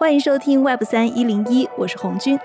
[0.00, 2.38] 欢迎收听 Web 三一零一，我是红军。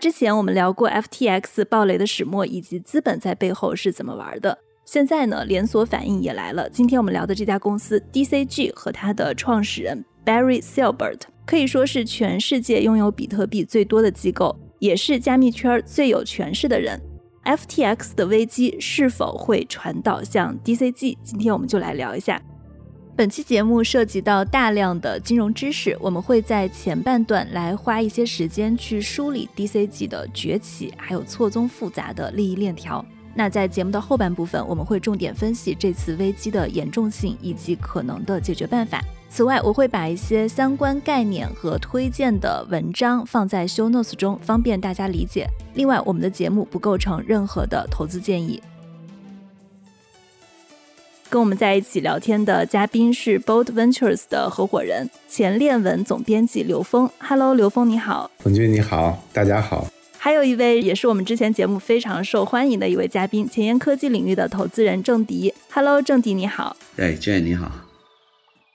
[0.00, 4.56] 之前我们聊过 FTX 暴雷的始末以及资本在背后是怎么玩的。
[4.86, 6.66] 现在呢，连锁反应也来了。
[6.70, 16.98] 今天我们聊的这家公司 DCG 和它的创始人 Barry Silbert 可以说是全世界拥有比特币最多的机构，也是加密圈最有权势的人。
[17.44, 21.16] FTX 的危机是否会传导向 DCG？
[21.24, 22.40] 今天我们就来聊一下。
[23.16, 33.04] 本期节目涉及到大量的金融知识，我们会在前半段来花一些时间去梳理 DCG 的崛起，还有错综复杂的利益链条。
[33.34, 39.02] 那在节目的后半部分，我们会重点分析这次危机的严重性以及可能的解决办法。
[39.34, 45.46] 此外，我会把一些相关概念和推荐的文章放在 Show Notes 中，方便大家理解。
[45.72, 48.62] 另外，我们的节目不构成任何的投资建议。
[51.30, 57.08] 跟我们在一起聊天的嘉宾是 Bold Ventures 的合伙人、前链文总编辑刘峰。
[57.18, 58.30] Hello，刘峰你好。
[58.40, 59.86] 冯军你好，大家好。
[60.18, 65.54] 还有一位也是我们之前节目非常受欢迎的一位嘉宾，前沿科技领域的投资人郑迪。
[65.70, 66.76] Hello，郑迪你好。
[66.98, 67.72] 哎，娟你好。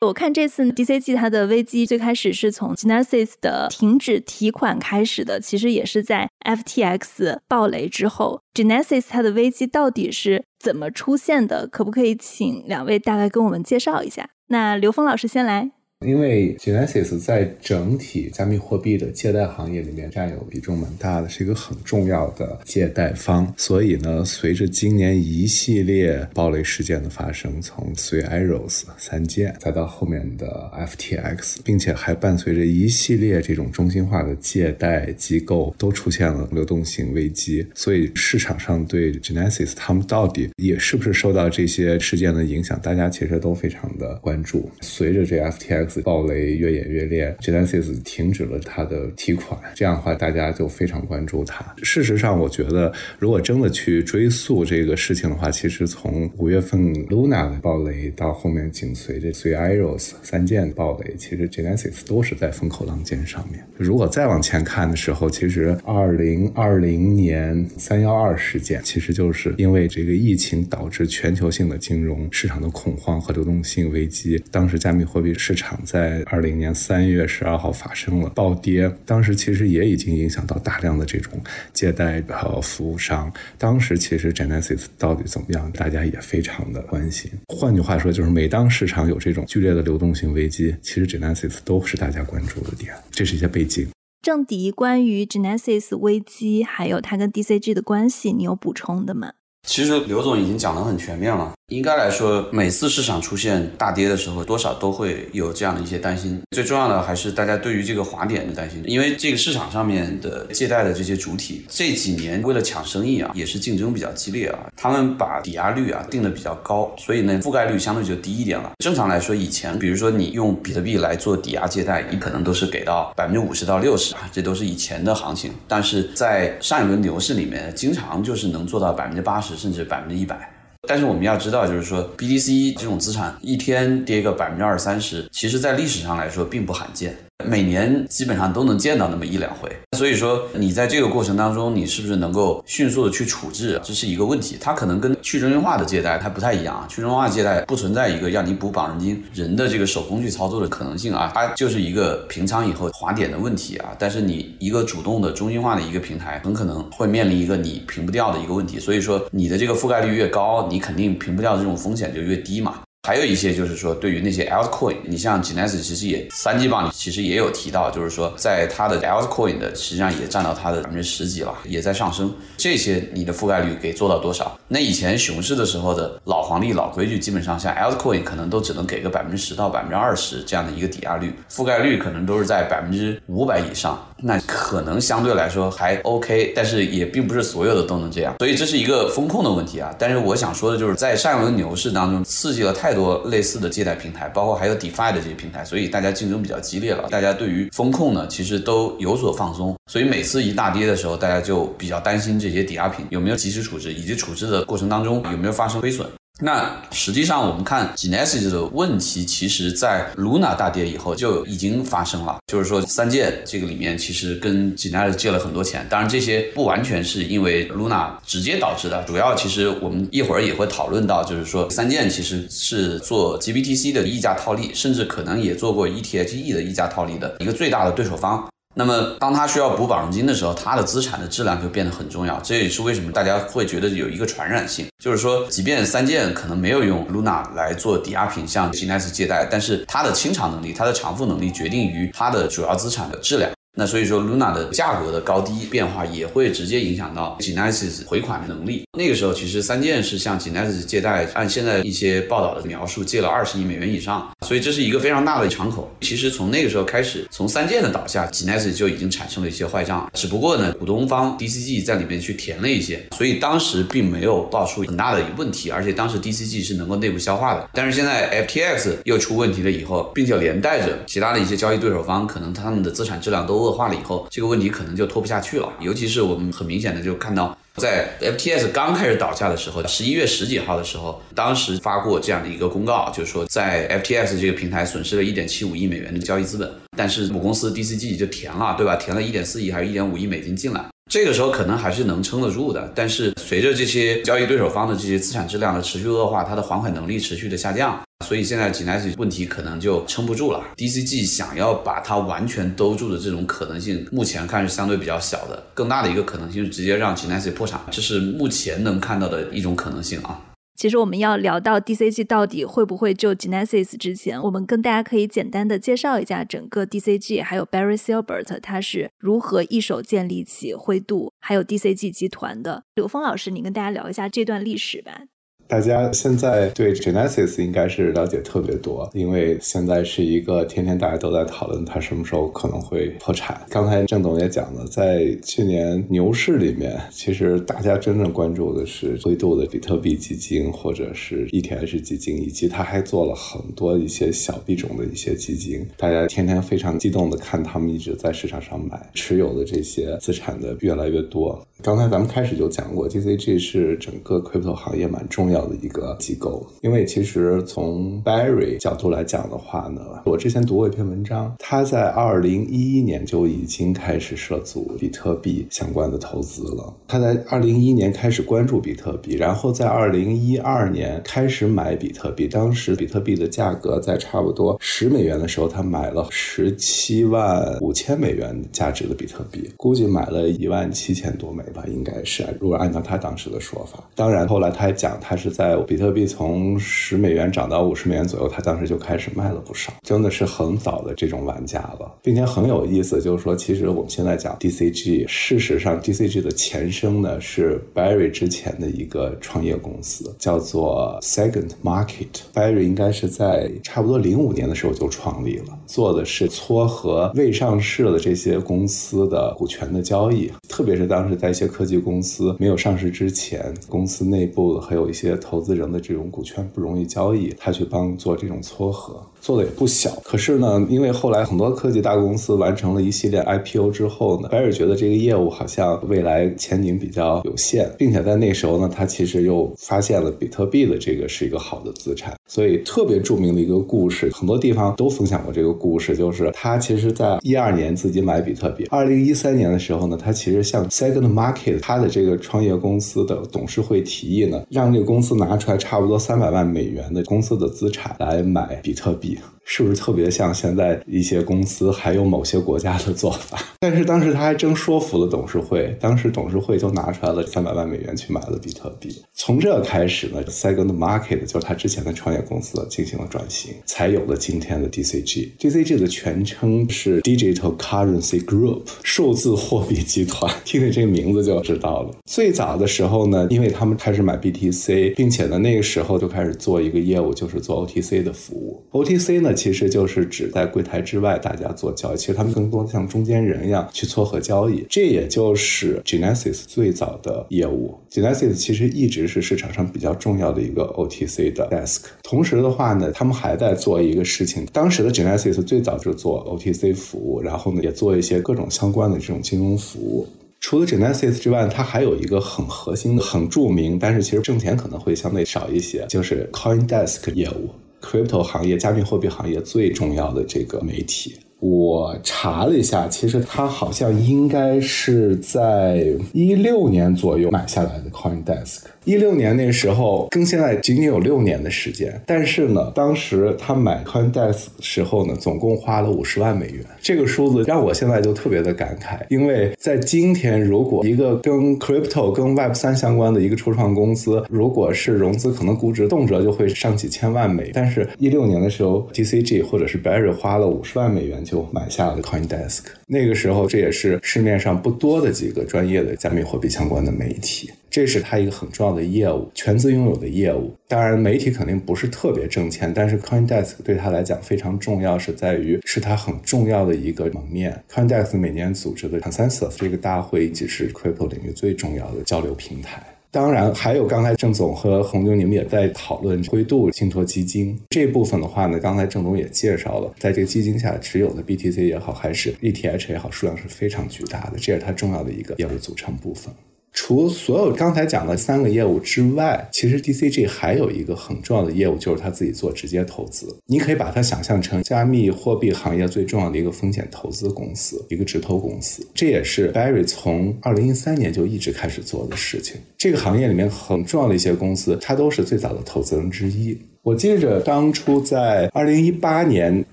[0.01, 8.41] 我看这次 DCG 它的危机最开始是从 Genesis 的停止提款开始的，其实也是在 FTX 暴雷之后。
[8.53, 11.67] Genesis 它的危机到底是怎么出现的？
[11.67, 14.29] 可不可以请两位大概跟我们介绍一下？
[14.49, 15.71] 那刘峰老师先来。
[16.05, 23.51] 因为 Genesis 在整体加密货币的借贷行业里面占有比重蛮大的，是一个很重要的借贷方。
[23.57, 44.69] 所以呢，随着今年一系列暴雷事件的发生，从 Three Arrows 三件，再到后面的 FTX，并且还伴随着一系列这种中心化的借贷机构都出现了流动性危机，所以市场上对 Genesis 他们到底也是不是受到这些事件的影响，大家其实都非常的关注。
[44.81, 51.75] 随着这 FTX 暴雷越演越烈，Genesis 停止了他的提款，这样的话大家就非常关注他。
[51.83, 63.63] 事实上，我觉得如果真的去追溯这个事情的话，其实从五月份 Luna 的暴雷到后面紧随着 Three Arrows 三件暴雷，其实 Genesis 都是在风口浪尖上面。
[63.77, 75.76] 如果再往前看的时候，其实二零二零年三幺二事件，其实就是因为这个疫情导致全球性的金融市场的恐慌和流动性危机，当时加密货币市场。
[75.83, 81.33] 在二零年三月十二号发生了暴跌，当时其实也已经影响到大量的这种
[81.73, 83.31] 借贷和服务商。
[83.57, 87.31] 当时其实 Genesis 到底怎么样，大家也非常的关心。
[87.47, 92.93] 换句话说，就是每当市场有这种剧烈的流动性危机，其实 Genesis 都是大家关注的点。
[93.11, 93.87] 这是一些背景。
[94.21, 99.31] 郑迪，关于 Genesis 危机还有它跟 DCG 的关系，你有补充的吗？
[99.67, 101.51] 其实刘总已经讲得很全面了。
[101.67, 106.41] 应该来说，每次市场出现大跌的时候，多少都会有这样的一些担心。
[106.51, 114.59] 最重要的还是大家对于这个滑点的担心，因为这个市场上面的借贷的这些主体这几年为了抢生意啊，也是竞争比较激烈啊。
[114.77, 118.71] 他们把抵押率啊定的比较高，所以呢覆盖率相对就低一点了。
[118.79, 125.51] 正常来说，以前比如说你用比特币来做抵押借贷，你可能都是给到百分之五十到六十啊，这都是以前的行情。
[125.67, 130.53] 但是在上一轮牛市里面，经常就是能做到百分之八十甚至百分之一百。
[130.87, 137.17] 但是我们要知道，就是说，BDC 这种资产一天跌个百分之二三十，其实在历史上来说并不罕见。
[137.45, 144.57] 每年基本上都能见到那么一两回，所以说你在这个过程当中，你是不是能够迅速的去处置，这是一个问题。
[144.59, 153.95] 它可能跟去中心化的借贷它不太一样啊，去中心化借贷不存在一个让你补保证金人的这个手工去操作的可能性啊，它就是一个平仓以后滑点的问题啊。
[153.97, 158.77] 但是你一个主动的中心化的一个平台，很可能会面临一个你平不掉的一个问题。
[158.79, 162.79] 所以说你的这个覆盖率越高，你肯定平不掉的这种风险就越低嘛。
[163.07, 172.35] 还有一些就是说，对于那些 altcoin，你像 Genesis 其实也三 G 榜里其实也有提到，就是说在它的 altcoin 的实际上也占到它的百分之十几了，也在上升。
[172.57, 174.59] 这些你的覆盖率给做到多少？
[174.67, 184.05] 那以前熊市的时候的老黄历、老规矩，基本上像 altcoin 可能都只能给个百分之十到百分之二十这样的一个抵押率，覆盖率可能都是在百分之五百以上。
[184.21, 189.93] 那可能相对来说还 OK，但是也并不是所有的都能这样，所以这是一个风控的问题啊。
[189.99, 197.07] 但是我想说的就是，在上一轮牛市当中，刺激了太多类似的借贷平台，包括还有 DeFi 的这些平台，所以大家竞争比较激烈了。
[197.09, 206.07] 大家对于风控呢，其实都有所放松，所以每次一大跌的时候，大家就比较担心这些抵押品有没有及时处置，以及处置的过程当中有没有发生亏损。
[206.39, 212.37] 那实际上我们看 Genesis 的问题，其实在 Luna 大跌以后就已经发生了。
[212.45, 228.47] 就是说三箭这个里面其实跟 Genesis 借了很多钱，当然这些不完全是因为 Luna 直接导致的，主要其实我们一会儿也会讨论到，就是说三箭其实是做 GBTC 的溢价套利，甚至可能也做过 ETHE 的溢价套利的一个最大的对手方。
[228.77, 232.39] 那么，当他需要补保证金的时候，他的资产的质量就变得很重要。
[232.41, 243.49] 这也是为什么大家会觉得有一个传染性，就是说，即便三建可能没有用 Luna 来做抵押品向 Genesis 借贷，但是它的清偿能力、它的偿付能力决定于它的主要资产的质量。
[243.79, 248.83] 那所以说，Luna 的价格的高低变化也会直接影响到 Genesis 回款的能力。
[248.97, 255.91] 那个时候，其实三箭是向 Genesis 借贷，按现在一些报道的描述，借了二十亿美元以上，所以这是一个非常大的敞口。
[256.01, 260.09] 其实从那个时候开始，从三箭的倒下，Genesis 就已经产生了一些坏账。
[260.15, 267.69] 只不过呢，股东方 DCG 在里面去填了一些，所以当时并没有爆出很大的问题，而且当时 DCG 是能够内部消化的。
[267.73, 275.67] 但是现在 FTX 又出问题了以后，并且连带着其他的一些交易对手方，可能他们的资产质量都恶化了以后，这个问题可能就拖不下去了。
[275.81, 277.55] 尤其是我们很明显的就看到。
[277.75, 286.67] 在 FTS 刚开始倒下的时候，十一月十几号的时候，当时发过这样的一个公告，就是说在 FTS 这个平台损失了一点七五亿美元的交易资本，
[286.97, 288.95] 但是母公司 DCG 就填了，对吧？
[288.95, 290.83] 填了一点四亿还是一点五亿美金进来。
[291.07, 300.61] 这个时候可能还是能撑得住的，但是随着这些交易对手方的这些资产质量的持续恶化，它的还款能力持续的下降，所以现在 Genesis 问题可能就撑不住了。
[300.75, 310.43] DCG 想要把它完全兜住的这种可能性，目前看是相对比较小的，更大的一个可能性是直接让 Genesis 破产，这是目前能看到的一种可能性啊。
[310.75, 322.83] 其实我们要聊到 DCG 到底会不会救 Genesis 之前，我们跟大家可以简单的介绍一下整个 DCG，还有 Barry Silbert 他是如何一手建立起灰度还有 DCG 集团的。
[322.93, 325.21] 刘峰老师，你跟大家聊一下这段历史吧。
[325.67, 333.61] 大家现在对 Genesis 应该是了解特别多，因为现在是一个天天大家都在讨论它什么时候可能会破产。
[333.69, 345.85] 刚才郑总也讲了，在去年牛市里面，其实大家真正关注的是灰度的比特币基金或者是 ETH 基金，以及他还做了很多一些小币种的一些基金。
[345.97, 351.61] 大家天天非常激动的看他们一直在市场上买，持有的这些资产的越来越多。
[351.83, 356.65] 刚才咱们开始就讲过，DCG 是整个 crypto 行业蛮重要的一个机构。
[356.81, 366.91] 因为其实从 Barry 角度来讲的话呢，我之前读过一篇文章，他在二零一一年就已经开始涉足比特币相关的投资了。
[367.07, 372.47] 他在二零一一年开始关注比特币，然后在二零一二年开始买比特币。
[372.47, 381.66] 当时比特币的价格在差不多十美元的时候，他买了十七万五千美元价值的比特币，估计买了一万七千多美。
[381.71, 402.27] 吧，应该是如果按照他当时的说法，当然后来他还讲，他是在比特币从十美元涨到五十美元左右，他当时就开始卖了不少，真的是很早的这种玩家了，并且很有意思，就是说，其实我们现在讲 DCG，事实上 DCG 的前身呢是 Barry 之前的一个创业公司，叫做 Second Market。
[402.53, 411.56] Barry 应该是在差不多零五年的时候就创立了，做的是撮合未上市的这些公司的股权的交易，特别是当时在。
[411.57, 419.19] 一些科技公司没有上市之前，公司内部还有一些投资人的这种股权不容易交易，他去帮做这种撮合。
[419.47, 449.36] 做的也不小，可是呢，因为后来很多科技大公司完成了一系列 IPO 之后呢，白尔觉得这个业务好像未来前景比较有限，并且在那时候呢，他其实又发现了比特币的这个是一个好的资产，所以特别著名的一个故事，很多地方都分享过这个故事，就是他其实在一二年自己买比特币，二零一三年的时候呢，他其实向 Second Market 他的这个创业公司的董事会提议呢，让这个公司拿出来差不多三百万美元的公司的资产来买比特币。
[449.37, 449.56] you.
[449.69, 453.61] 是不是特别像现在一些公司还有某些国家的做法？
[453.81, 459.13] 但是当时他还真说服了董事会，当时董事会就拿出来了三百万美元去买了比特币。
[459.33, 465.57] 从这开始呢，Second Market 就是他之前的创业公司进行了转型，才有了今天的 DCG。
[465.59, 470.49] DCG 的全称是 Digital Currency Group，数字货币集团。
[470.63, 472.15] 听听这个名字就知道了。
[472.25, 478.81] 最早的时候呢，因为他们开始买 BTC，并且呢那个时候就开始做一个业务，就是做 OTC 的服务。
[478.93, 479.53] OTC 呢。
[479.57, 482.17] 其实就是指在柜台之外，大家做交易。
[482.17, 484.85] 其实他们更多像中间人一样去撮合交易。
[484.89, 487.97] 这也就是 Genesis 最早的业务。
[488.09, 492.03] Genesis 其实一直是市场上比较重要的一个 OTC 的 desk。
[492.23, 494.65] 同时的话呢，他们还在做一个事情。
[494.71, 500.27] 当时的 Genesis 最早就做 OTC 服务，然后呢也做一些各种相关的这种金融服务。
[500.59, 507.69] 除了 Genesis 之外，它还有一个很核心的、很著名，但是其实挣钱可能会相对少一些，就是 CoinDesk 业务
[508.01, 511.35] ，crypto 行业、加密货币行业最重要的这个媒体。
[511.59, 518.81] 我查了一下，其实它好像应该是在一六年左右买下来的 CoinDesk。
[519.07, 526.83] 一六年那时候，跟现在仅仅有六年的时间，但是呢，当时他买 CoinDesk 的时候呢，总共花了五十万美元。
[527.01, 537.71] 这个数字让我现在就特别的感慨，因为在今天，如果一个跟 Crypto、跟 Web 三相关的一个初创公司，如果是融资，可能估值动辄就会上几千万美。
[537.73, 542.79] 但是，一六年的时候，DCG 或者是 Barry 花了五十万美元就买下了 CoinDesk。
[543.07, 547.71] 那个时候，这也是市面上不多的几个专业的加密货币相关的媒体。
[547.97, 550.71] 这是他一个很重要的业务，全资拥有的业务。
[550.87, 557.75] 当然，媒体肯定不是特别挣钱，但是 CoinDesk 对他来讲非常重要，是在于是他很重要的一个门面。
[557.91, 563.01] CoinDesk 每年组织的 Consensus 这个大会，一直是 Crypto 领域最重要的交流平台。
[563.31, 576.53] 当然，还有刚才郑总和洪总你们也在讨论灰度信托基金这部分的话呢，刚才郑总也介绍了，在这个基金下持有的 BTC 也好，还是 ETH 也好，数量是非常巨大的，这是它重要的一个业务组成部分。
[576.99, 583.55] 除所有刚才讲的三个业务之外，其实 DCG 还有一个很重要的业务，就是他自己做直接投资。
[583.67, 589.05] 你可以把它想象成加密货币行业最重要的一个风险投资公司，一个直投公司。
[589.13, 592.77] 这也是 Barry 从二零一三年就一直开始做的事情。
[592.97, 596.75] 这个行业里面很重要的一些公司，他都是最早的投资人之一。
[597.07, 599.85] 我记着当初在二零一八年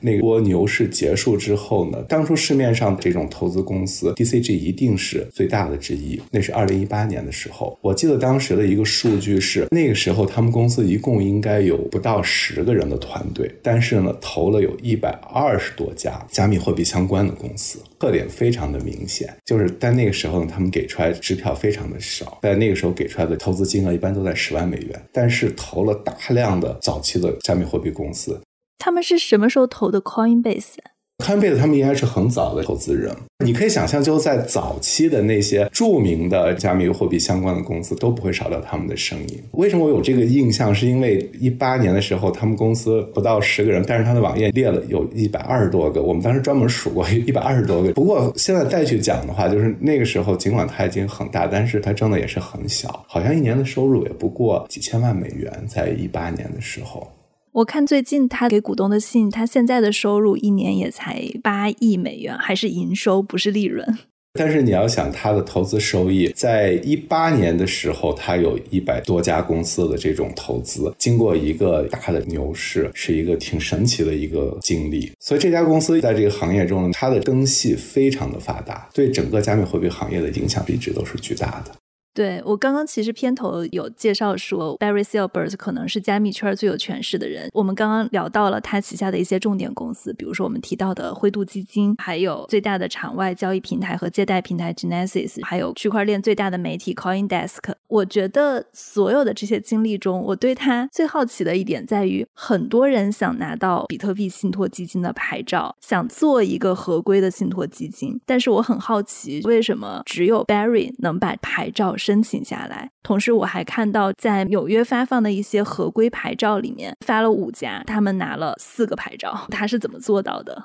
[0.00, 6.20] 那波牛市结束之后呢，当初市面上这种投资公司 DCG 一定是最大的之一。
[6.32, 17.78] 那是二零一八年的时候，我记得当时的一个数据是，那个时候他们公司一共应该有不到十个人的团队，但是呢，投了有一百二十多家加密货币相关的公司。
[18.00, 28.40] 特点非常的明显，就是在那个时候呢，他们给出来支票非常的少，在那个时候给出来的投资金额一般都在十万美元，但是投了大量的早期的加密货币公司。
[28.78, 30.78] 他们是什么时候投的 Coinbase？
[31.24, 33.10] 康贝的他们应该是很早的投资人，
[33.42, 39.42] 你可以想象，就在早期的那些著名的加密货币相关的公司都不会少掉他们的声音。
[39.52, 40.74] 为什么我有这个印象？
[40.74, 47.92] 是因为一八年的时候，他们公司不到十个人，但是他的网页列了有一百二十多个，我们当时专门数过 一百二十多个。
[47.94, 57.08] 不过现在再去讲的话，就是那个时候尽管它已经很大，但是它挣的也是很小，好像一年的收入也不过几千万美元，在一八年的时候。
[57.54, 63.96] 我看最近他给股东的信，他现在的收入一年也才八亿美元，还是营收，不是利润。
[64.32, 75.12] 但是你要想他的投资收益，在一八年的时候，他有一百多家公司的这种投资，经过一个大的牛市，是一个挺神奇的一个经历。
[75.20, 81.70] 所以这家公司在这个行业中，它的根系非常的发达，对整个加密货币行业的影响一直都是巨大的。
[82.14, 87.50] 对我刚刚其实片头有介绍说，Barry Silbert 可能是加密圈最有权势的人。
[87.52, 97.58] 我们刚刚聊到了他旗下的一些重点公司，比如说我们提到的灰度基金，还有最大的场外交易平台和借贷平台 Genesis，还有区块链最大的媒体 CoinDesk。
[97.88, 111.96] 我觉得所有的这些经历中，我对他最好奇的一点在于，很多人想拿到比特币信托基金的牌照，想做一个合规的信托基金，但是我很好奇，为什么只有 Barry 能把牌照？
[112.04, 120.62] 申请下来，同时我还看到在纽约发放的一些合规牌照里面发了五家，他们拿了四个牌照，他是怎么做到的？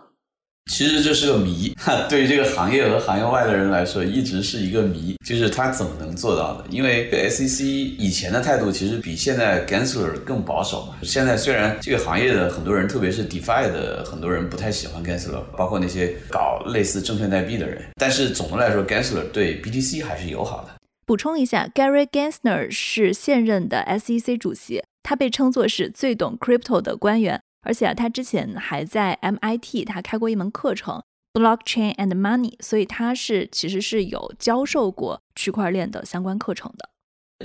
[0.69, 1.73] 其实这是个谜，
[2.09, 6.65] 对于这个行业和行业外的人来说，一直是一个谜，就是他怎么能做到的？
[6.69, 10.95] 因为 SEC 以前的态度其实比现在 Gensler 更保守嘛。
[11.01, 20.78] 现在虽然这个行业的很多人，特别是 DeFi 的很多人不太喜欢 Gensler，包括那些搞类似证券代币的人，但是总的来说，Gensler 对 BTC 还是友好的。
[21.09, 31.01] 补充一下，Gary Gensler 是现任的 SEC 主席，他被称作是最懂 crypto 的官员，而且啊，他之前还在 MIT 他开过一门课程
[31.33, 36.87] Blockchain and Money，所以他是其实是有教授过区块链的相关课程的。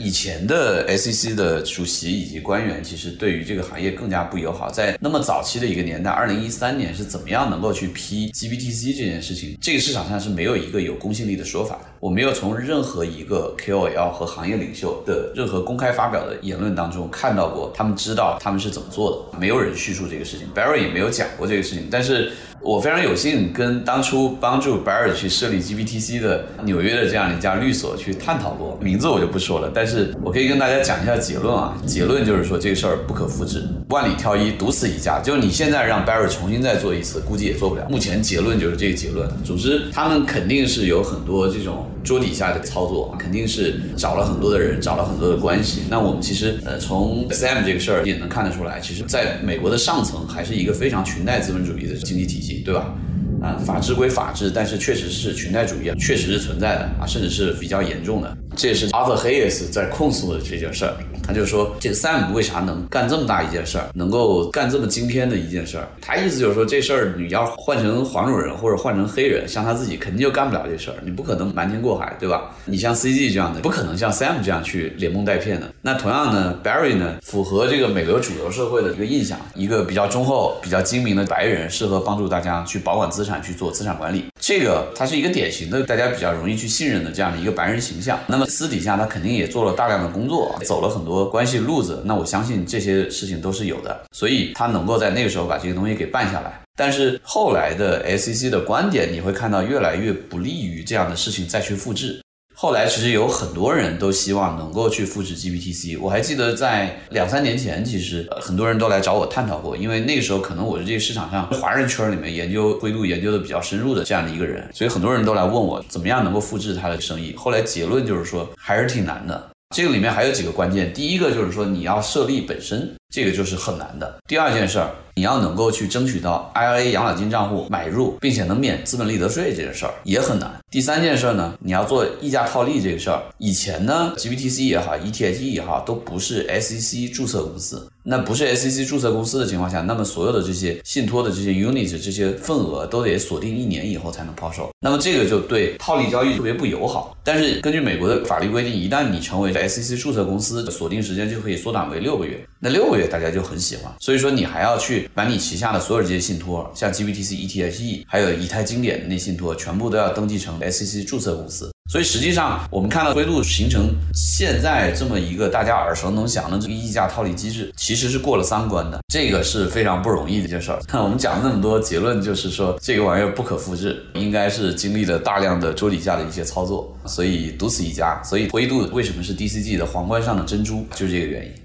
[0.00, 4.68] 以前的 SEC 的主席以及官员，其实对于这个行业更加不友好。
[4.68, 9.56] 在那么早期的一个年代，二零一三年是怎么样能够去批 GBTC 这件事情？
[9.60, 11.84] 这个市场上是没有一个有公信力的说法的。
[12.04, 19.38] 我没有从任何一个 KOL 和行业领袖的任何公开发表的言论当中看到过他们知道他们是怎么做的。
[19.38, 21.88] 没有人叙述这个事情，Barry 也没有讲过这个事情。
[21.90, 22.30] 但是
[22.60, 29.72] 我非常有幸跟当初帮助 Barry 去设立 GBTC 的纽约的这样一家律所去探讨过，名字我就不说了。
[29.74, 35.22] 但是我可以跟大家讲一下结论啊，结论就是说这个事儿不可复制，万里挑一，独此一家。
[35.22, 37.86] 就是你现在让 Barry 重新再做一次，估计也做不了。
[37.88, 39.26] 目前结论就是这个结论。
[39.42, 45.84] 总之，他们肯定是有很多这种桌底下的操作，肯定是找了很多的人，找了很多的关系。
[45.88, 52.94] 那我们其实呃从 Sam 这个事儿也能看得出来，其实在美国的上层还是一个非常裙带资本主义的经济体系，对吧？
[53.42, 58.36] 啊，法治归法治，但是确实是裙带主义，确实是存在的啊，甚至是比较严重的。
[58.56, 60.94] 这是 Arthur Hayes 在控诉的这件事儿。
[61.26, 65.88] 他就说，这个 Sam 为啥能干这么大一件事儿，能够干这么惊天的一件事儿？
[66.00, 70.96] 他意思就是说，这事儿你要换成黄种人或者换成黑人，像他自己肯定就干不了这事儿。
[71.02, 72.54] 你不可能瞒天过海，对吧？
[72.66, 75.72] 你像 CG 这样的，不可能像 Sam 这样去连蒙带骗的。
[75.80, 84.26] 那同样呢，Barry 呢，符合这个美国主流社会的一个印象，一个比较忠厚、比较精明的白人，适合帮助大家去保管资产、去做资产管理。
[84.38, 88.18] 这个他是一个典型的大家比较容易去信任的这样的一个白人形象。
[88.26, 92.02] 那么私底下他肯定也做了大量的工作，走了很多关系路子。
[92.04, 96.60] 那我相信这些事情都是有的，所以他能够在那个时候把这些东西给办下来。
[96.76, 102.20] 但是后来的 SEC 的观点，你会看到越来越不利于这样的事情再去复制。
[102.56, 105.98] 后来其实有很多人都希望能够去复制 GPTC，。
[106.00, 117.34] 我还记得在两三年前，其实很多人都来找我探讨过，因为那个时候可能我是这个市场上华人圈里面研究灰度研究的比较深入的这样的一个人，所以很多人都来问我怎么样能够复制他的生意。
[117.36, 119.50] 后来结论就是说还是挺难的。
[119.74, 124.16] 这个里面还有几个关键，第一个就是说你要设立本身，这个就是很难的。
[124.26, 130.52] 第二件事儿，你要能够去争取到 IRA 养老金账户买入，并且能免资本利得税这件事儿也很难。
[130.70, 137.88] 第三件事儿呢，你要做溢价套利这个事儿，以前呢，GBTC 也好，ETH 也好，都不是 SEC 注册公司。
[138.06, 147.16] 那不是 SEC 注册公司的情况下，那么所有的这些信托的这些 unit 这些份额都得锁定一年以后才能抛售，那么这个就对套利交易特别不友好。
[147.24, 152.44] 但是根据美国的法律规定，一旦你成为 SEC 注册公司，锁定时间就可以缩短为六个月。
[152.58, 161.70] 那六个月大家就很喜欢，所以说你还要去把你旗下的所有这些信托，像 GBTC、ETHE，还有以太经典的那信托，全部都要登记成 SEC 注册公司。
[161.90, 170.80] 所以实际上，我们看到灰度形成现在这么一个大家耳熟能详的这个溢价套利机制，其实是过了三关的，这个是非常不容易的一件事儿。
[170.90, 178.20] 那 我们讲了那么多结论，就是说这个玩意儿不可复制，应该是经历了大量的桌底下的一些操作，所以独此一家。
[178.24, 181.63] 所以灰度为什么是 DCG 的皇冠上的珍珠，就是这个原因。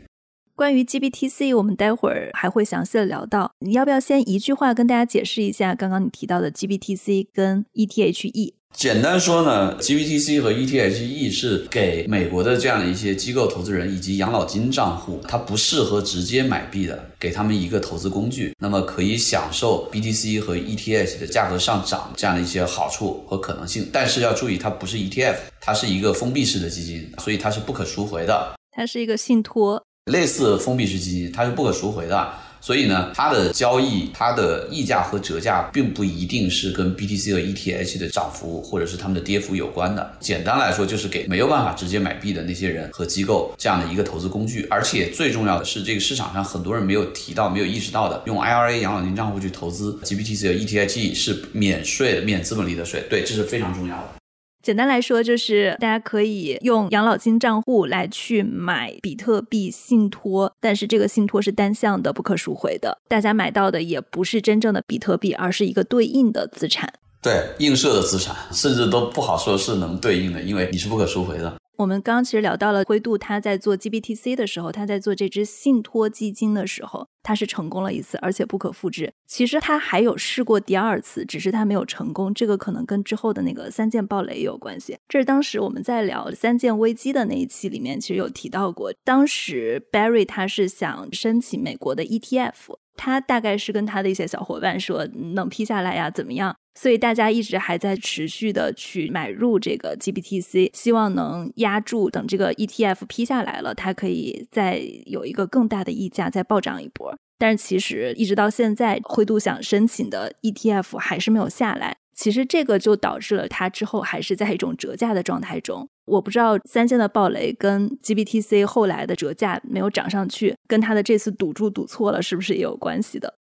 [0.60, 3.50] 关于 GBTC，我们待会儿还会详细的聊到。
[3.60, 8.56] 你要不要先一句话跟大家解释一下刚刚你提到的 GBTC 跟 ETHE？
[8.76, 23.88] 简单说呢，GBTC 和 ETHE 是给美国的这样的一些机构投资人以及养老金账户，它不适合直接买币的，给他们一个投资工具，那么可以享受 BTC 和 ETH 的价格上涨这样的一些好处和可能性。
[23.94, 28.56] 但是要注意，它不是 ETF，它是一个封闭式的基金，所以它是不可赎回的。
[28.72, 32.30] 它是一个信托，类似封闭式基金，它是不可赎回的。
[32.62, 40.12] 所以呢，它的交易、它的溢价和折价，并不一定是跟 BTC 和 ETH 的涨幅或者是它们的跌幅有关的。
[40.20, 44.68] 简单来说，就是给没有办法直接买币的那些人和机构这样的一个投资工具。
[44.70, 53.02] 而且最重要的是，这个市场上很多人没有提到、没有意识到的，用 IRA 养老金账户去投资 GBTC 和 ETH 是免税的、免资本利得税。
[53.10, 54.19] 对，这是非常重要的。
[54.62, 62.98] 简单来说，就是大家可以用养老金账户来去买比特币信托，但是这个信托是单向的、不可赎回的。
[63.08, 66.92] 大家买到的也不是真正的比特币，而是一个对应的资产。
[67.22, 71.56] 对，映射的资产，甚至都不好说是能对应的，因为你是不可赎回的。
[71.80, 79.14] 我们刚刚其实聊到了灰度，他在做 GBTC 的时候，他在做这支信托基金的时候，他是成功了一次，而且不可复制。
[79.26, 82.34] 其实他还有试过第二次，只是他没有成功。
[82.34, 84.98] 这个可能跟之后的那个三件暴雷有关系。
[85.08, 88.92] 这是当时我们在聊三件危机的那一期里面，其实有提到过。
[89.06, 92.76] 当时 Barry 他是想申请美国的 ETF。
[93.02, 96.54] 他大概是跟他的一些小伙伴说能批下来呀，怎么样？
[96.76, 107.18] 所以大家一直还在持续的去买入这个 GBTC，希望能压住，等这个 ETF 批下来了，它可以再有一个更大的溢价，再暴涨一波。
[107.38, 111.96] 但是其实一直到现在，灰度想申请的 ETF 还是没有下来。
[112.20, 115.88] 其实这个就导致了它之后还是在一种折价的状态中。
[116.06, 123.34] 我不知道三件的暴雷跟 GBTC 后来的折价没有涨上去，跟它的这次赌注赌错了是不是也有关系的？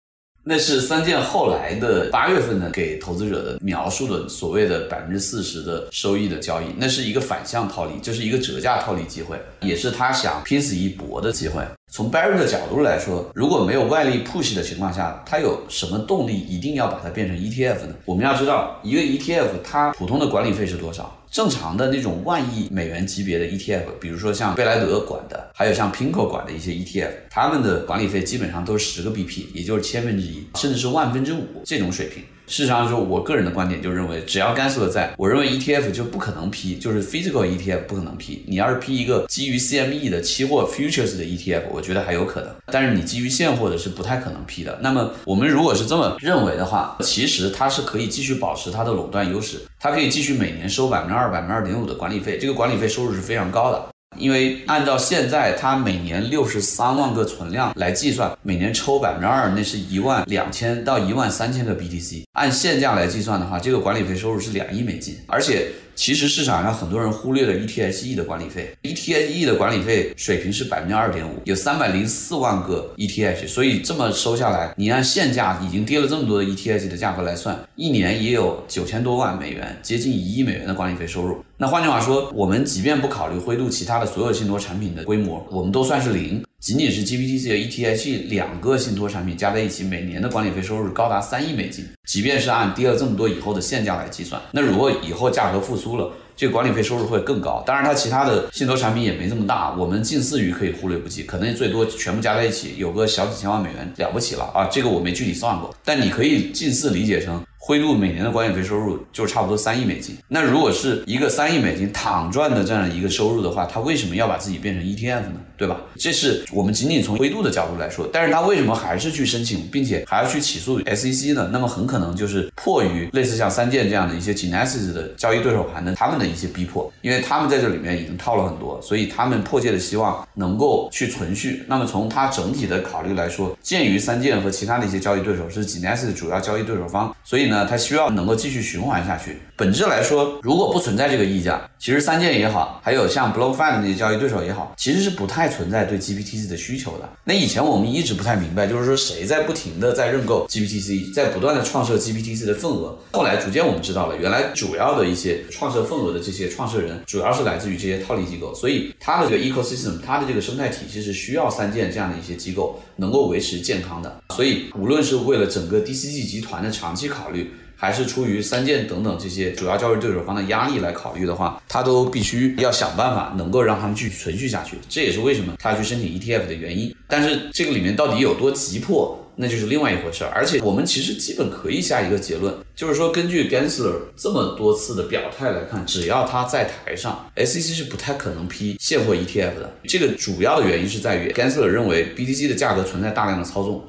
[0.43, 11.63] 那是三件后来的八月份的给投资者的描述的所谓的百分之四十的收益的交易，那是一个反向套利，就是一个折价套利机会，也是他想拼死一搏的机会。
[11.97, 17.95] 从 Barry 的角度来说，如果没有外力 push 的情况下，他有什么动力一定要把它变成 ETF 呢？
[18.05, 21.11] 我们要知道，一个 ETF 它普通的管理费是多少？
[21.31, 32.23] 正常的那种万亿美元级别的 ETF，比如说像贝莱德管的，还有像 Pinko 管的一些 ETF，他们的管理费基本上都是十个 BP，也就是千分之一，甚至是万分之五这种水平。
[32.47, 38.43] 事实上说，我个人的观点就认为，只要甘肃的在，我认为 ETF 就不可能批，就是 physical ETF 不可能批。
[38.47, 42.49] 你要是批一个基于 CME 的期货 futures 的 ETF，我觉得还有可能。
[42.67, 44.79] 但是你基于现货的是不太可能批的。
[44.81, 53.85] 那么我们如果是这么认为的话，其实它是可以继续保持它的垄断优势，它可以继续每年收百分之二、百分之二点五的管理费，这个管理费收入是非常高的。
[54.17, 62.23] 因为按照现在它每年六十三万个存量来计算，每年抽百分之二，那是一万两千到一万三千个 BTC。
[62.33, 65.67] 按现价来计算的话，这个管理费收入是两亿美金，而且。
[65.97, 81.43] 其实市场上很多人忽略了 ETSE 的管理费，ETSE 的管理费水平是百分之二点五，有三百零四万个 ETH，所以这么收下来，你按现价已经跌了这么多的 ETH 的价格来算，一年也有九千多万美元，接近一亿美元的管理费收入。
[81.57, 86.43] 那换句话说，我们即便不考虑灰度其他的所有信托产品的规模，我们都算是零。
[86.67, 91.87] 仅仅是 GPTC 和 ETH 两个信托产品加在一起，每年的管理费收入高达三亿美金。
[92.05, 97.63] 即便是按跌了这么多以后的现价来计算，那如果以后价格复苏了，这个管理费收入会更高。
[97.65, 104.67] 当然，它其他的信托产品也没这么大，我们近似于可以忽略不计，可能最多全部加在一起有个小几千万美元了不起了啊！
[104.69, 107.41] 这个我没具体算过，但你可以近似理解成。
[107.59, 110.15] 灰度每年的管理费收入就差不多三亿美金。
[110.29, 115.41] 那如果是一个三亿美金躺赚的这样一个收入的话，他为什么要把自己变成 ETF 呢？
[115.57, 115.77] 对吧？
[115.97, 118.09] 这是我们仅仅从灰度的角度来说。
[118.13, 121.49] 但是他为什么还是去申请，并且还要去起诉 SEC 呢？
[121.51, 131.65] 那么很可能就是迫于类似像三箭这样的一些 Genesis 的交易对手盘的他们的一些逼迫，因为他们在这里面已经套了很多，所以他们迫切的希望能够去存续。
[131.67, 137.57] 那么从他整体的考虑来说，鉴于三箭和其他的一些交易对手是 Genesis 主要交易对手方，所以呢。
[137.67, 139.41] 它需要能够继续循环下去。
[139.57, 147.09] 本质来说，如果不存在这个溢价，其实三件也好，还有像 BlockFi 那些交易对手也好，其实是不太存在对 GPTC 的需求的。
[147.23, 152.97] 那以前我们一直不太明白，就是说谁在不停的在认购 GPTC，在不断的创设 GPTC 的份额。
[153.11, 158.53] 后来逐渐我们知道了，原来主要的一些创设份额的这些创设人，主要是来自于这些套利机构。
[158.55, 164.21] 所以它的这个 ecosystem，它的这个生态体系是需要三件这样的一些机构能够维持健康的。
[164.35, 174.77] 所以无论是为了整个 DCG 集团的长期考虑，还是出于三件等等这些主要交易对手方的压力来考虑的话，他都必须要想办法能够让他们继续存续下去。
[174.89, 176.93] 这也是为什么他要去申请 ETF 的原因。
[177.07, 180.31] 但是这个里面到底有多急迫，那就是另外一回事儿。
[180.33, 189.71] 而且我们其实基本可以下一个结论，就是说根据 Gensler 这么多次的表态来看，只要他在台上，SEC 是不太可能批现货 ETF 的。
[189.83, 193.85] 这个主要的原因是在于 Gensler 认为 BTC 的价格存在大量的操纵。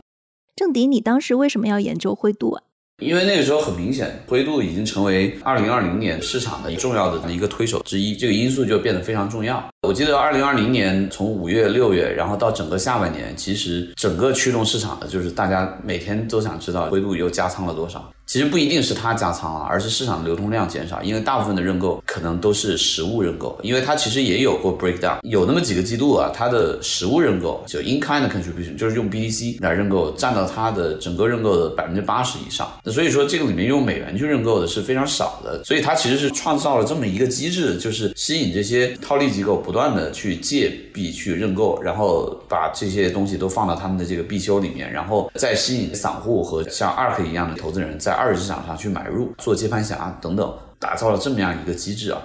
[0.54, 2.62] 郑迪，你当时为什么要研究灰度啊？
[3.00, 9.64] 因为那个时候很明显，灰度已经成为二零二零年市场的重要的一个推手之一，这个因素就变得非常重要。
[9.82, 18.12] 我记得二零二零年从五月、六月，然后到整个下半年，其实整个驱动市场的就是大家每天都想知道灰度又加仓了多少。
[18.26, 32.70] 其实不一定是它加仓了，而是市场的流通量减少，因为大部分的认购可能都是实物认购，因为它其实也有过 breakdown，有那么几个季度啊，它的实物认购就 in kind contribution，就是用 BTC 来认购，占到它的整个认购的百分之八十以上。
[32.84, 48.14] 那所以说这个里面用美元去认购的是非常少的，所以它其实是创造了这么一个机制，就是吸引这些套利机构不断的去借币去认购，然后把这些东西都放到他们的这个必修里面，然后再吸引散户和像 ARK 一样的投资人在。
[48.14, 52.22] 二级市场上去买入、做接盘侠等等，打造了这么样一个机制啊。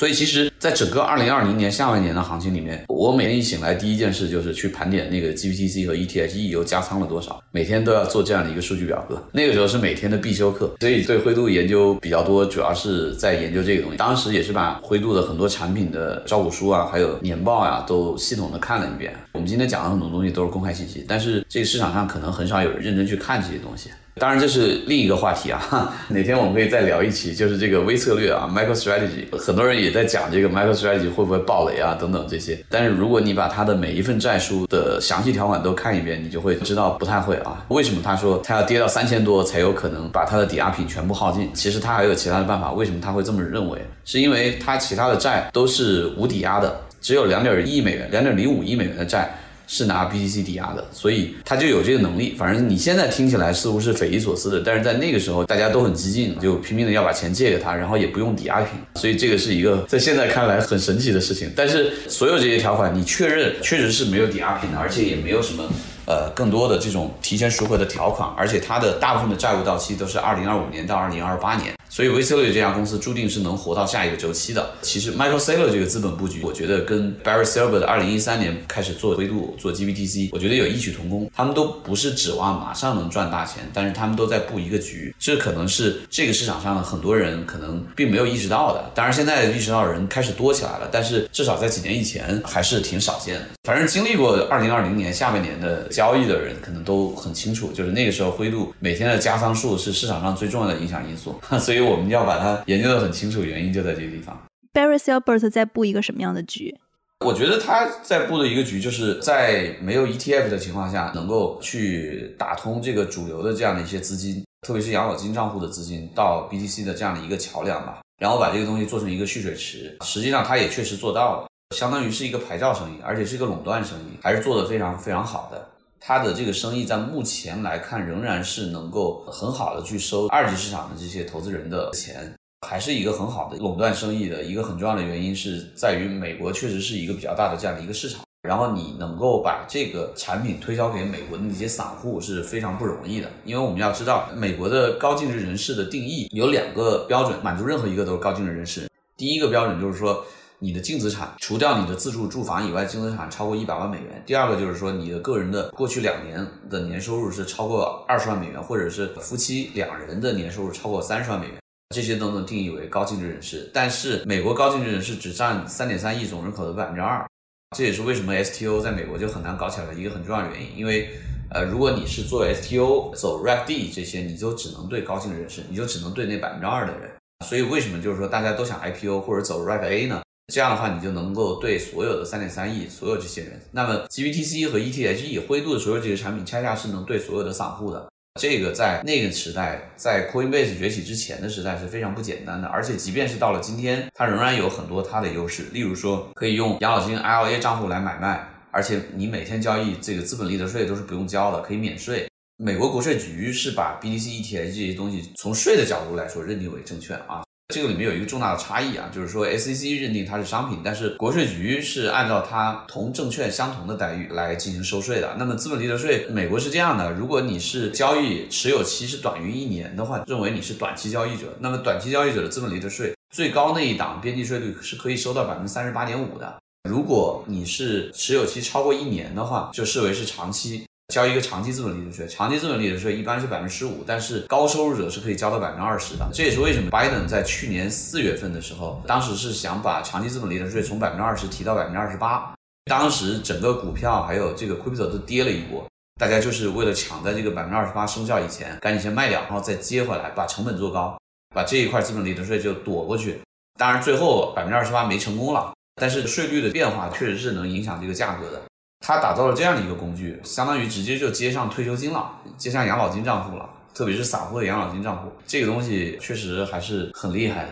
[0.00, 9.22] 所以其实，在整个二零二零年下半年的行情里面，我每天一醒来，第一件事就是去盘点那个 GPTC 和 ETH 又加仓了多少，每天都要做这样的一个数据表格。
[9.30, 13.98] 那个时候是每天的必修课，所以对灰度研究比较多，主要是在研究这个东西。
[13.98, 19.12] 当时也是把灰度的很多产品的招股书啊，还有年报啊，都系统的看了一遍。
[19.32, 23.90] 我们今天讲的很多东西都是公开信息，但是这个市场上可能很少有人认真去看这些东西。
[24.16, 25.94] 当然，这是另一个话题啊。
[26.08, 29.24] 哪天我们可以再聊一期，就是这个微策略啊，micro strategy。
[29.38, 32.58] 很多人也在讲这个 micro strategy 会不会爆雷啊，等等这些。
[32.68, 37.64] 但是如果你把它的每一份债书的详细条款都看一遍，你就会知道不太会啊。
[37.68, 41.50] 为什么他说他要跌到三千多才有可能把他的抵押品全部耗尽？
[41.54, 42.72] 其实他还有其他的办法。
[42.72, 43.78] 为什么他会这么认为？
[44.04, 49.34] 是因为他其他的债都是无抵押的，只有两点一亿美元、两点零五亿美元的债。
[49.72, 52.34] 是拿 BTC 抵押的，所以他就有这个能力。
[52.36, 61.48] 反正你现在听起来似乎是匪夷所思的，但是在那个时候大家都很激进，就拼命的要把钱借给他，然后也不用抵押品，所以这个是一个在现在看来很神奇的事情。
[61.54, 65.62] 但是所有这些条款，你确认确实是没有抵押品的，而且也没有什么
[66.04, 71.72] 呃更多的这种提前赎回的条款，而且它的大部分的债务到期都是二零二五年到二零二八年。
[71.90, 74.70] 所以 v c e l e 这家公司注定是能活到下一个周期的。
[74.80, 81.28] 其实 Michael Saylor 这个资本布局，我觉得跟 Barry Silver 的二零一三年开始做灰度、做 GBTC，我觉得有异曲同工。
[81.34, 85.12] 他们都不是指望马上能赚大钱，但是他们都在布一个局。
[85.18, 88.88] 这可能是这个市场上很多人可能并没有意识到的。
[88.94, 93.46] 当然，现在意识到的人开始多起来了，但是至少在几年以前还是挺少见的。
[93.64, 101.34] 反正经历过二零二零年下半年的交易的人，可能都很清楚，就是那个时候灰度每天的加仓数是市场上最重要的影响因素。
[101.58, 101.79] 所以。
[101.80, 104.40] 我们要把它研究的很清楚，原因就在这个地方。
[104.72, 106.76] Barry Silbert 在布一个什么样的局？
[107.24, 119.94] 我觉得他在布的一个局，就是在没有 ETF 的情况下，能够去打通这个主流的这样的一些资金，特别是养老金账户的资金到 BTC 的这样的一个桥梁吧，然后把这个东西做成一个蓄水池。
[120.02, 125.69] 实际上，他也确实做到了，相当于是一个牌照生意，而且是一个垄断生意，还是做的非常非常好的。
[126.02, 132.34] 它的这个生意在目前来看，仍然是能够很好的去收二级市场的这些投资人的钱，
[132.66, 138.22] 还是一个很好的垄断生意的一个很重要的原因，是在于美国确实是一个比较大的这样的一个市场。
[138.42, 148.88] 然后你能够把这个产品推销给美国的那些散户是非常不容易的，因为我们要知道，美国的高净值人士的定义有两个标准，满足任何一个都是高净值人士。
[149.18, 150.24] 第一个标准就是说。
[150.62, 154.22] 你的净资产除掉你的自住住房以外，净资产超过一百万美元。
[154.26, 161.56] 第二个就是说，你的个人的过去两年的年收入是超过二十万美元，或者是夫妻两人的年收入超过三十万美元，
[161.94, 163.70] 这些都能定义为高净值人士。
[163.72, 167.26] 但是美国高净值人士只占三点三亿总人口的百分之二，
[167.74, 170.76] 这也是为什么 STO 在美国就很难搞起来的一个很重要的原因。
[170.76, 171.08] 因为，
[171.50, 177.10] 呃，如果你是做 STO 走 r e p D 这些，你就只能对高净值人士，你就只能对那百分之二的人。
[177.46, 180.20] 所以为什么就是说大家都想 IPO 或者走 r e p A 呢？
[180.50, 188.08] 这样的话，你就能够对所有的三点三亿所有这些人，那么 GBTC 和 E T H E 灰度的所有这些产品，恰恰是能对所有的散户的。
[188.40, 192.68] 这个在那个时代，在 Coinbase 崛起之前的时代是非常不简单的。
[192.68, 195.64] 而且，即便是到了今天，它仍然有很多它的优势。
[195.72, 202.28] 例如说，可以用养老金 IRA 账户来买卖，而且你每天交易这个资本利得税都是不用交的，可以免税。
[202.56, 207.42] 美国国税局是把 BTC、ETH 这些东西从税的角度来说认定为证券啊。
[207.70, 215.36] 这个里面有一个重大的差异啊，就是说 SEC 认定它是商品，但是国税局是按照它同证券相同的待遇来进行收税的。
[215.38, 226.56] 那么资本利得税，美国是这样的：如果你是交易持有期是短于一年的话，认为你是短期交易者，那么短期交易者的资本利得税最高那一档边际税率是可以收到百分之三十八点五的。
[226.88, 230.84] 如果你是持有期超过一年的话，就视为是长期。
[231.10, 236.26] 交一个长期资本利得税，长期资本利得税一般是百分之十五，但是高收入者是可以交到百分之二十的。
[236.32, 242.54] 这也是为什么拜登在去年四月份的时候，当时是想把长期资本利得税从百分之二十提到百分之二十八。
[242.84, 245.84] 当时整个股票还有这个 crypto 都跌了一波，
[246.18, 251.18] 大家就是为了抢在这个百分之二十八生效以前，赶紧先卖掉，然后再接回来，把成本做高，
[251.54, 253.40] 把这一块资本利得税就躲过去。
[253.78, 258.62] 当然最后百分之二十八没成功了，但是税率的变化确实是能影响这个价格的。
[259.00, 267.70] 他打造了这样的一个工具，相当于直接就接上退休金了，接上养老金账户了，特别是散户的养老金账户，这个东西确实还是很厉害。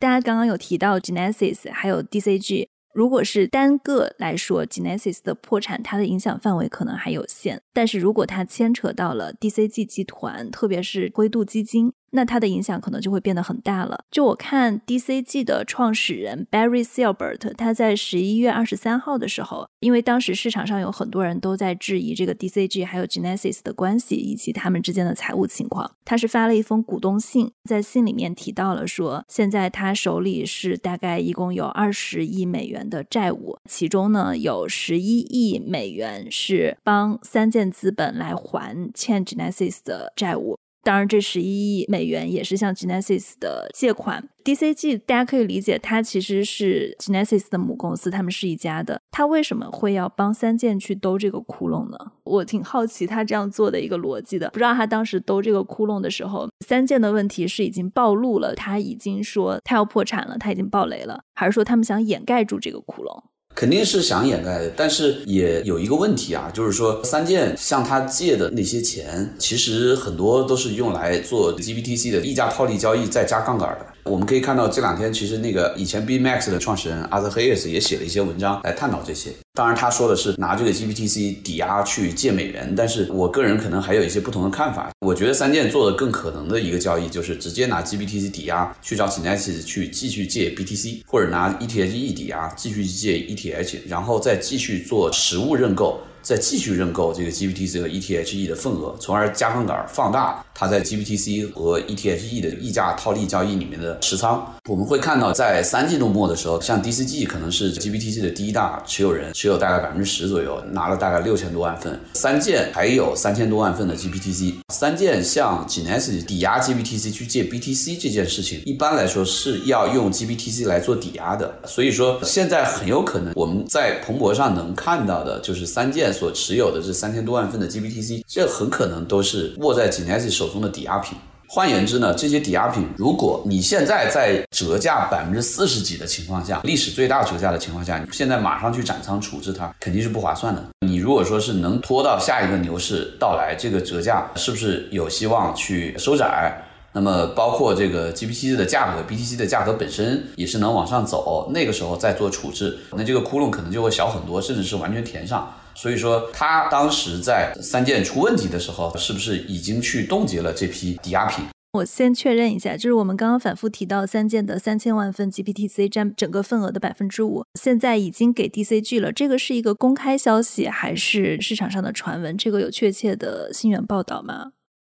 [0.00, 11.92] 大家刚刚有提到 Genesis 还有 DCG，如果是单个来说，Genesis 的破产，它的影响范围可能还有限，但是如果它牵扯到了 DCG 集团，特别是灰度基金。
[12.10, 14.04] 那它的影响可能就会变得很大了。
[14.10, 40.58] 就我看，DCG 的创始人 Barry Silbert，他在十一月二十三号的时候，因为当时市场上有很多人都在质疑这个 DCG 还有 Genesis 的关系以及他们之间的财务情况，他是发了一封股东信，在信里面提到了说，现在他手里是大概一共有二十亿美元的债务，其中呢有十一亿美元是帮三箭资本来还欠 Genesis 的债务。
[40.82, 44.28] 当然，这十一亿美元也是向 Genesis 的借款。
[44.42, 49.00] DCG 大家可以理解，它其实是 Genesis 的母公司，他们是一家的。
[49.10, 51.98] 他为什么会要帮三箭去兜这个窟窿呢？
[52.24, 54.48] 我挺好奇他这样做的一个逻辑的。
[54.50, 63.22] 不知道他当时兜这个窟窿的时候，三箭的问题是已经暴露了，他已经说他要破产了，他已经爆雷了，还是说他们想掩盖住这个窟窿？
[63.54, 73.86] 肯定是想掩盖的，但是也有一个问题啊，就是说三剑向他借的那些钱，其实很多都是用来做 GBTC 的溢价套利交易再加杠杆的。
[74.04, 79.30] 我们可以看到这两天，其实那个以前 BMax 的创始人 Arthur Hayes 也写了一些文章来探讨这些。
[79.54, 84.90] 当然，他说的是拿这个 GBTC 抵押去借美元，但是我个人可能还有一些不同的看法。
[85.00, 96.00] 我觉得三箭做的更可能的一个交易，就是直接拿 GBTC 抵押去找 Genesis 去继续借 BTC，或者拿 ETH 抵押继续借 ETH，然后再继续做实物认购。
[96.30, 104.46] 再继续认购这个 GBTC 和 ETHE 的份额，从而加杠杆放大它在 GBTC 和 ETHE 的溢价套利交易里面的持仓。
[104.68, 111.98] 我们会看到，在三季度末的时候，像 DCG 可能是 GBTC 的第一大持有人，持有大概百分之十左右，拿了大概六千多万份。
[112.12, 114.54] 三件还有三千多万份的 GBTC。
[114.72, 121.52] 三件向 Genesis 抵押 GBTC 去借 BTC 这件事情，一般来说是要用 GBTC 来做抵押的。
[121.66, 131.16] 所以说，现在很有可能我们在彭博上能看到的，就是三件所持有的这三千多万份的 GBTC，这很可能都是握在 Genesis 手中的抵押品。
[131.48, 140.62] 换言之呢，这些抵押品，如果你现在在折价百分之四十几的情况下，历史最大折价的情况下，你现在马上去斩仓处置它，肯定是不划算的。
[140.86, 146.66] 你如果说是能拖到下一个牛市到来，这个折价是不是有希望去收窄？
[146.92, 155.52] 那么包括这个 GBTC 的价格，BTC 的价格本身也是能往上走，那个时候再做处置，那这个窟窿可能就会小很多，甚至是完全填上。
[155.74, 161.44] 所以说，他当时在三件出问题的时候，是不是已经去冻结了这批抵押品？
[161.72, 169.12] 我先确认一下，就是我们刚刚反复提到三件的三千万份 GPTC 占整个份额的百分之五，现在已经给 DCG 了。
[169.12, 172.36] 这个是一个公开消息，还是市场上的传闻？
[172.36, 174.46] 这个有确切的新闻报道吗？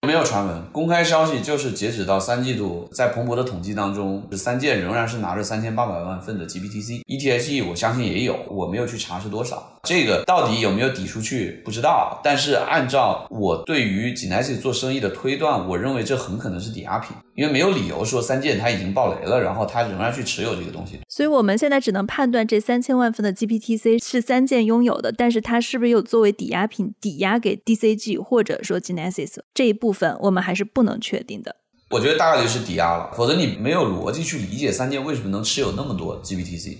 [0.06, 9.78] 没有传闻，公开消息就是截止到三季度，在彭博的统计当中，三件仍然是拿着三千八百万份的 GPTC，ETHE 我相信也有，我没有去查是多少。
[9.82, 21.00] 这个到底有没有抵出去不知道，但是按照我对于 Genesis 做生意的推断，我认为这很可能是抵押品，因为没有理由说三件它已经爆雷了，然后它仍然去持有这个东西。
[21.08, 31.56] 所以我们现在只能判断这三千万份的 GPTC 是三件拥有的，但是它是不是又作为抵押品抵押给 DCG 或者说 Genesis 这一部分，我们还是不能确定的。
[31.90, 36.76] 我觉得大概率是抵押了，否则你没有逻辑去理解三件为什么能持有那么多 GPTC。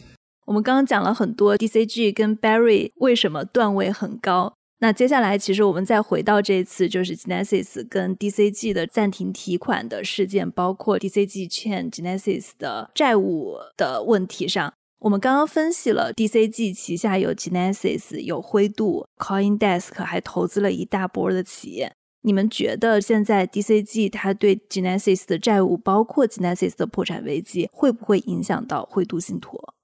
[0.50, 4.52] 我们刚刚讲了很多 DCG 跟 Barry 为什么段位很高。
[4.80, 14.74] 那接下来，其实我们再回到这次就是 Genesis 跟 DCG 的暂停提款的事件，包括 DCG 欠 Genesis 的债务的问题上。
[14.98, 21.92] 我们刚刚分析了 DCG 旗下有 Genesis、有灰度、CoinDesk，还投资了一大波的企业。
[22.22, 29.74] 你们觉得现在 DCG 它对 Genesis 的债务，包括 Genesis 的破产危机，会不会影响到灰度信托？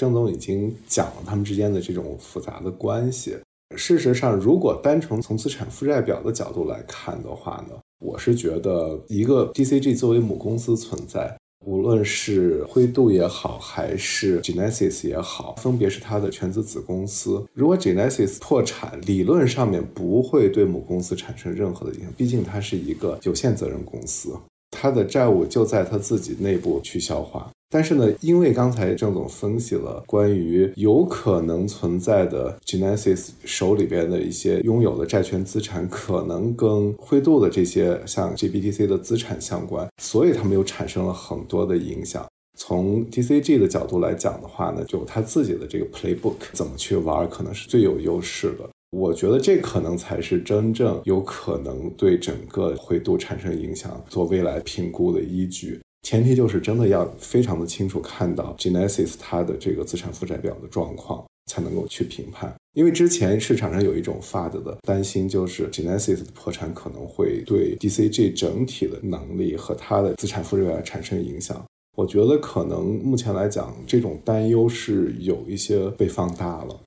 [0.00, 3.36] 郑总已经讲了他们之间的这种复杂的关系。
[3.76, 11.36] 事实上，如果单纯从资产负债表的角度来看的话呢，我是觉得一个 DCG 作为母公司存在，
[11.66, 17.44] 无论是灰度也好，还是 Genesis 也好，分别是它的全资子公司。
[17.52, 24.34] 如果 Genesis 破产，理论上面不会对母公司产生任何的影响，毕竟它是一个有限责任公司，
[24.80, 27.50] 他的债务就在他自己内部去消化。
[27.72, 42.26] 但是呢，因为刚才郑总分析了关于有可能存在的 Genesis 手里边的一些拥有的债权资产，可能跟灰度的这些像 GBTC 的资产相关，所以他们又产生了很多的影响。
[42.58, 48.68] 从 DCG 的角度来讲的话呢，就他自己的这个 playbook 怎么去玩，可能是最有优势的。
[48.90, 55.80] 我觉得这可能才是真正有可能对整个灰度产生影响、做未来评估的依据。
[56.02, 62.52] 前提就是真的要非常的清楚看到 Genesis 它的这个资产负债表的状况，才能够去评判。
[62.72, 71.64] 因为之前市场上有一种发的的担心，就是 Genesis 的破产可能会对 DCG 整体的能力和它的资产负债表产生影响。
[71.96, 76.80] 我觉得可能目前来讲，这种担忧是有一些被放大了。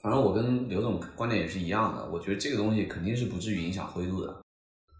[0.00, 4.36] 反正我跟刘总观点也是一样的，我觉得这个东西肯定是不至于影响灰度的。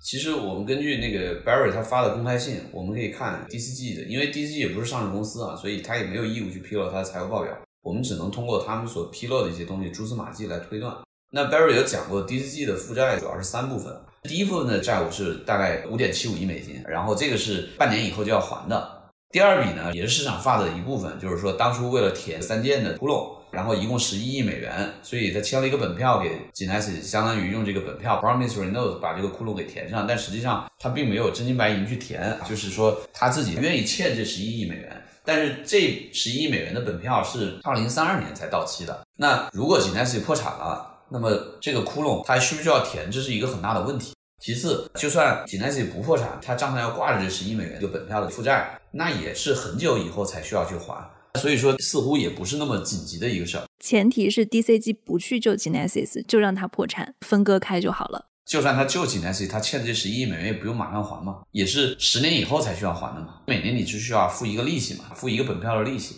[0.01, 7.53] 其实我们根据那个 Barry 他发的公开信，我们可以看 DCG 的，因为 DCG 也不是上市公司啊，所以他也没有义务去披露他的财务报表。
[7.83, 10.97] 我们只能通过他们所披露的一些东西蛛丝马迹来推断。
[11.31, 19.11] 那 Barry 有讲过，DCG 的负债主要是三部分，第一部分的债务是大概五点七五亿美金，然后这个是半年以后就要还的。
[19.31, 23.38] 第二笔呢，也是市场发的一部分，就是说当初为了填三件的窟窿。
[23.51, 39.07] 然后一共十一亿美元，所以他签了一个本票给 Genesis，相当于用这个本票 promissory note 把这个窟窿给填上，但实际上他并没有真金白银去填，就是说他自己愿意欠这十一亿美元，但是这十一亿美元的本票是二零三二年才到期的。
[39.17, 41.31] 那如果 Genesis 破产了，那么
[41.61, 44.13] 这个窟窿它还需不需要填，这是一个很大的问题。
[44.41, 51.05] 其次，就算 Genesis 不破产，他账上要挂着这十亿美元就本票的负债，那也是很久以后才需要去还。
[51.35, 53.65] 所以说，似乎也不是那么紧急的一个事儿。
[53.79, 58.27] 前提是 DCG 不去救 Genesis，就让它破产分割开就好了。
[58.47, 63.41] 就算他救 Genesis，他欠的这十一亿美元也不用马上还嘛，也是十年以后才需要还的嘛。
[63.47, 66.17] 每年你只需要付一个利息嘛，付一个本票的利息。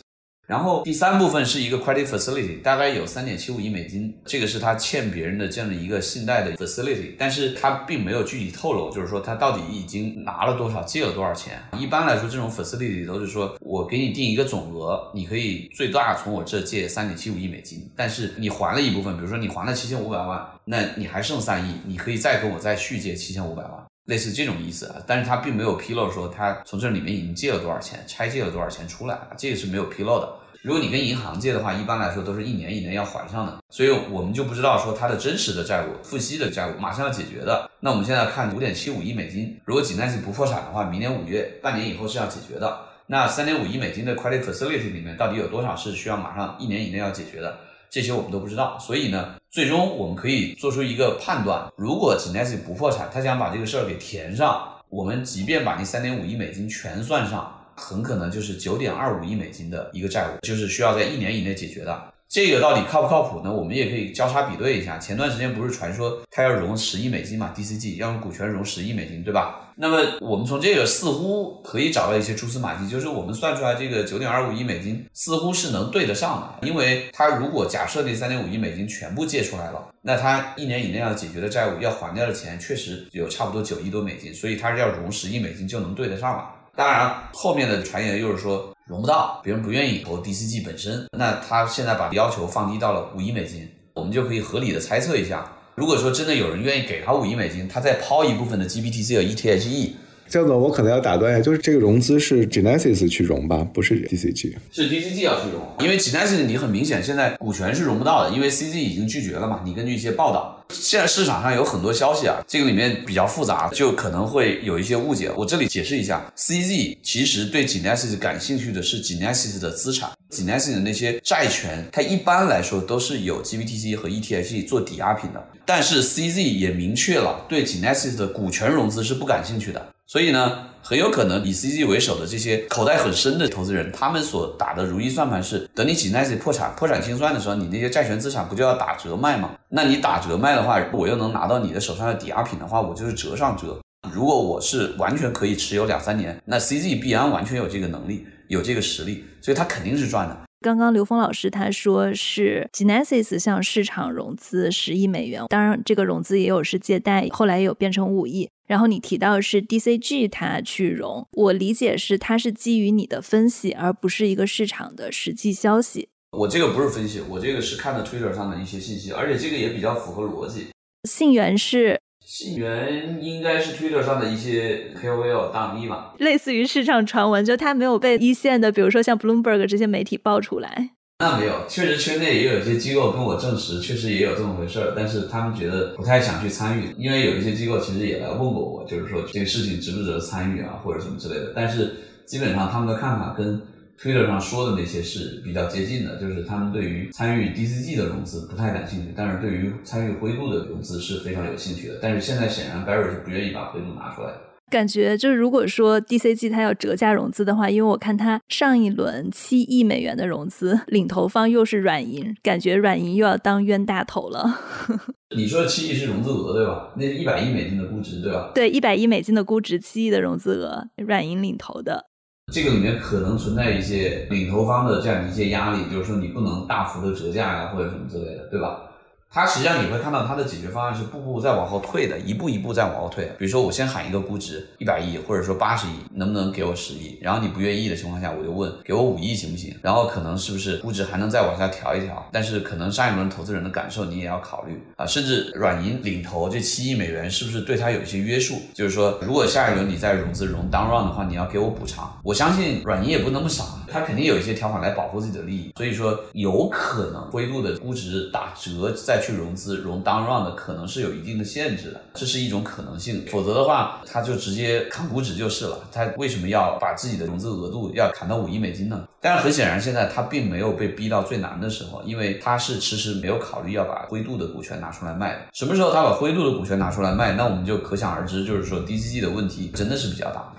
[0.51, 11.63] 然后第三部分是一个 credit facility，大概有三点七五亿美金，这个是他欠别人的这样的一个信贷的 facility，但是他并没有具体透露，就是说他到底已经拿了多少，借了多少钱。
[11.79, 23.73] 一般来说，这种 facility 都是说我给你定一个总额，你可以最大从我这借三点七五亿美金，但是你还了一部分，比如说你还了七千五百万，那你还剩三亿，你可以再跟我再续借七千五百万。
[24.07, 30.29] 类似这种意思啊，但是他并没有披露说他从这里面已经借了多少钱，拆借了多少钱出来，这个是没有披露的。
[30.63, 37.71] 如果你跟银行借的话，一般来说都是一年以内要还上的，所以我们就不知道说它的真实的债务、付息的债务马上要解决的。
[37.81, 42.79] 那我们现在看五点七五亿美金，如果 g nas 不破产的话，明年五月半年以后是要解决的。
[43.07, 47.57] 那三点五亿美金的 credit facility 里面到底有多少是需要马上一年以内要解决的？
[47.89, 48.79] 这些我们都不知道。
[48.79, 57.57] 所以呢，最终我们可以做出一个判断：如果 Genesis 不破产，他想把这个事儿给填上，我们即便把那三点五亿美金全算上。
[57.81, 62.13] 很可能就是九点二五亿美金的一个债务，就是需要在一年以内解决的。
[62.29, 63.53] 这个到底靠不靠谱呢？
[63.53, 64.99] 我们也可以交叉比对一下。
[64.99, 69.73] 前段时间不是传说他要融十亿美金嘛？DCG 要用股权融十亿美金，对吧？
[69.75, 76.69] 那么我们从这个似乎可以找到一些蛛丝马迹，就是我们算出来这个九点二五亿美金似乎是能对得上的。
[76.69, 86.45] 因为他如果假设那三点五亿美金全部借出来了，那他一年以内要解决的债务要还掉的钱确实有差不多九亿多美金，所以他是要融十亿美金就能对得上了。
[86.81, 99.93] 当然，后面的传言又是说融不到，别人不愿意投 DCG 本身，那他现在把要求放低到了五亿美金，我们就可以合理的猜测一下，如果说真的有人愿意给他五亿美金，他再抛一部分的 GBTC 和 ETHE。
[100.31, 109.63] 江总，我可能要打断一下，就是这个融资是 Genesis 去融吧，不是 DCG，是 DCG 要去融，因为 Genesis 你很明显现在股权是融不到的，因为 CZ 已经拒绝了嘛。
[109.65, 115.33] 你根据一些报道，现在市场上有很多消息啊，这个里面比较复杂，就可能会有一些误解。
[115.37, 129.89] 我这里解释一下，CZ 其实对 Genesis 感兴趣的是 Genesis 的资产，Genesis 的那些债权，它一般来说都是有 GBTC 和 ETH 做抵押品的，但是 CZ 也明确了对 Genesis 的股权融资是不感兴趣的。
[130.07, 139.53] 所以呢，很有可能以 CZ 为首的这些口袋很深的投资人，他们所打的如意算盘是：等你 Genesis 破产、破产清算的时候，你那些债权资产不就要打折卖吗？
[139.69, 143.79] 那你打折卖的话，我又能拿到你的手上的抵押品的话，我就是折上折。
[144.13, 150.37] 如果我是完全可以持有两三年，那 CZ 必然完全有这个能力、有这个实力，所以他肯定是赚的。
[150.61, 158.51] 刚刚刘峰老师他说是 Genesis 向市场融资十亿美元，当然这个融资也有是借贷，后来有变成五亿。
[158.67, 166.09] 然后你提到是 DCG 它去融，我理解是它是基于你的分析，而不是一个市场的实际消息。
[166.33, 170.67] 我这个不是分析，我这个是看的 Twitter 上的一些信息，而且这个也比较符合逻辑。
[171.09, 171.99] 信源是
[172.33, 180.91] 信源应该是 Twitter 上的一些 KOL 大 V 吧，类似于市场传闻，就它没有被一线的，比如说像 Bloomberg 这些媒体爆出来。
[181.19, 191.53] 那没有，确实圈内也有一些机构跟我证实，确实也有这么回事儿，但是他们觉得不太想去参与，因为有一些机构其实也来问过我，就是说这个事情值不值得参与啊，或者什么之类的。
[191.53, 193.61] 但是基本上他们的看法跟
[194.03, 201.99] Twitter 上说的那些是比较接近的，就是他们对于参与 DCG 的融资不太感兴趣，但是对于参与灰度的融资是非常有兴趣的。
[202.01, 204.41] 但是现在显然 Barry 是不愿意把灰度拿出来的。
[204.71, 214.61] 感觉就是，如果说 DCG 它要折价融资的话，因为我看它上一轮七亿美元的融资，领投方又是软银，感觉软银又要当冤大头了。
[215.37, 216.95] 你说七亿是融资额对吧？
[216.97, 218.53] 那一百亿美金的估值对吧？
[218.55, 222.07] 对，一百亿美金的估值，七亿的融资额，软银领投的。
[222.51, 228.90] 这个里面可能存在一些领头方的这样一些压力，就是说你不能大幅的折价呀，或者什么之类的，对吧？
[229.33, 233.27] 它实际上你会看到它的解决方案是步步在往后退的，一步一步在往后退。
[233.39, 237.17] 比如说我先喊一个估值一百亿，或者说八十亿，能不能给我十亿？
[237.23, 239.73] 然后你不愿意的情况下，我就问给我五亿行不行？
[239.83, 242.29] 然后可能是不是估值还能再往下调一调？
[242.33, 248.57] 但是可能上一轮投资人的感受你也要考虑啊，甚至软银领投这七亿美元是不是对他有一些约束？
[248.75, 252.19] 就是说如果下一轮你再融资融 down round 的话，你要给我补偿。
[252.25, 255.73] 我相信软银也不那么傻，他肯定有一些条款来保护自己的利益。
[255.77, 259.20] 所以说有可能灰度的估值打折在。
[259.21, 263.25] 去融资融 down round 的可能是有一定的限制的，这是一种可能性。
[263.27, 265.79] 否则的话，他就直接砍股指就是了。
[265.93, 269.05] 他为什么要把自己的融资额度要砍到五亿美金呢？
[269.21, 275.47] 但是很显然，现在他并没有被逼到最难的时候，因为他是迟迟没有考虑要把灰度的股权拿出来卖。
[275.53, 280.53] 什么时候他把灰度的股权拿出来卖，那我们就可想而知，就是说 DCG 的问题真的是比较大。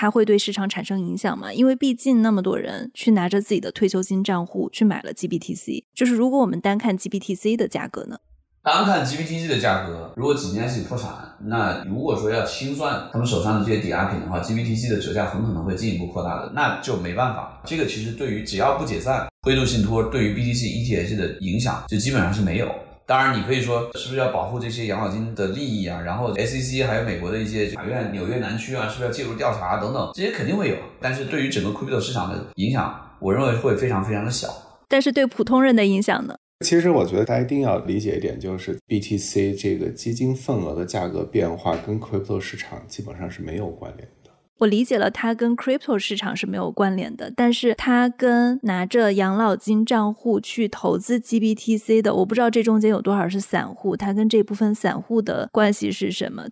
[0.00, 1.52] 它会对市场产生影响吗？
[1.52, 8.16] 因为毕竟那么多人去拿着自己的退休金账户去买了 GBTC，就是如果我们单看 GBTC 的价格呢？
[8.62, 11.10] 单看 GBTC 的价格，如果几年起破产，
[11.46, 17.60] 那如果说要清算他们手上的这些抵押品的话，GBTC 的折价很可能会进一步扩大的，那就没办法。
[17.66, 22.72] 这个其实对于只要不解散，灰度信托对于 BTC ETH 的影响就基本上是没有。
[23.08, 25.98] 当然，你可以说是不是要保护这些养老金的利益啊？
[26.02, 30.10] 然后 SEC 还有美国的一些法院、纽约南区啊，是不是要介入调查等等？
[30.12, 34.46] 这些肯定会有，但是对于整个 crypto 市场的影响，我认为会非常非常的小。
[34.88, 36.34] 但是对普通人的影响呢？
[36.66, 44.14] 其实我觉得大家一定要理解一点，就是 BTC 这个基金份额的价格变化跟 crypto 市场基本上是没有关联的。
[44.58, 56.46] 我理解了，它跟 crypto 市场是没有关联的，但是它跟拿着养老金账户去投资 GBTC 的，我不知道这中间有多少是散户，它跟这部分散户的关系是什么？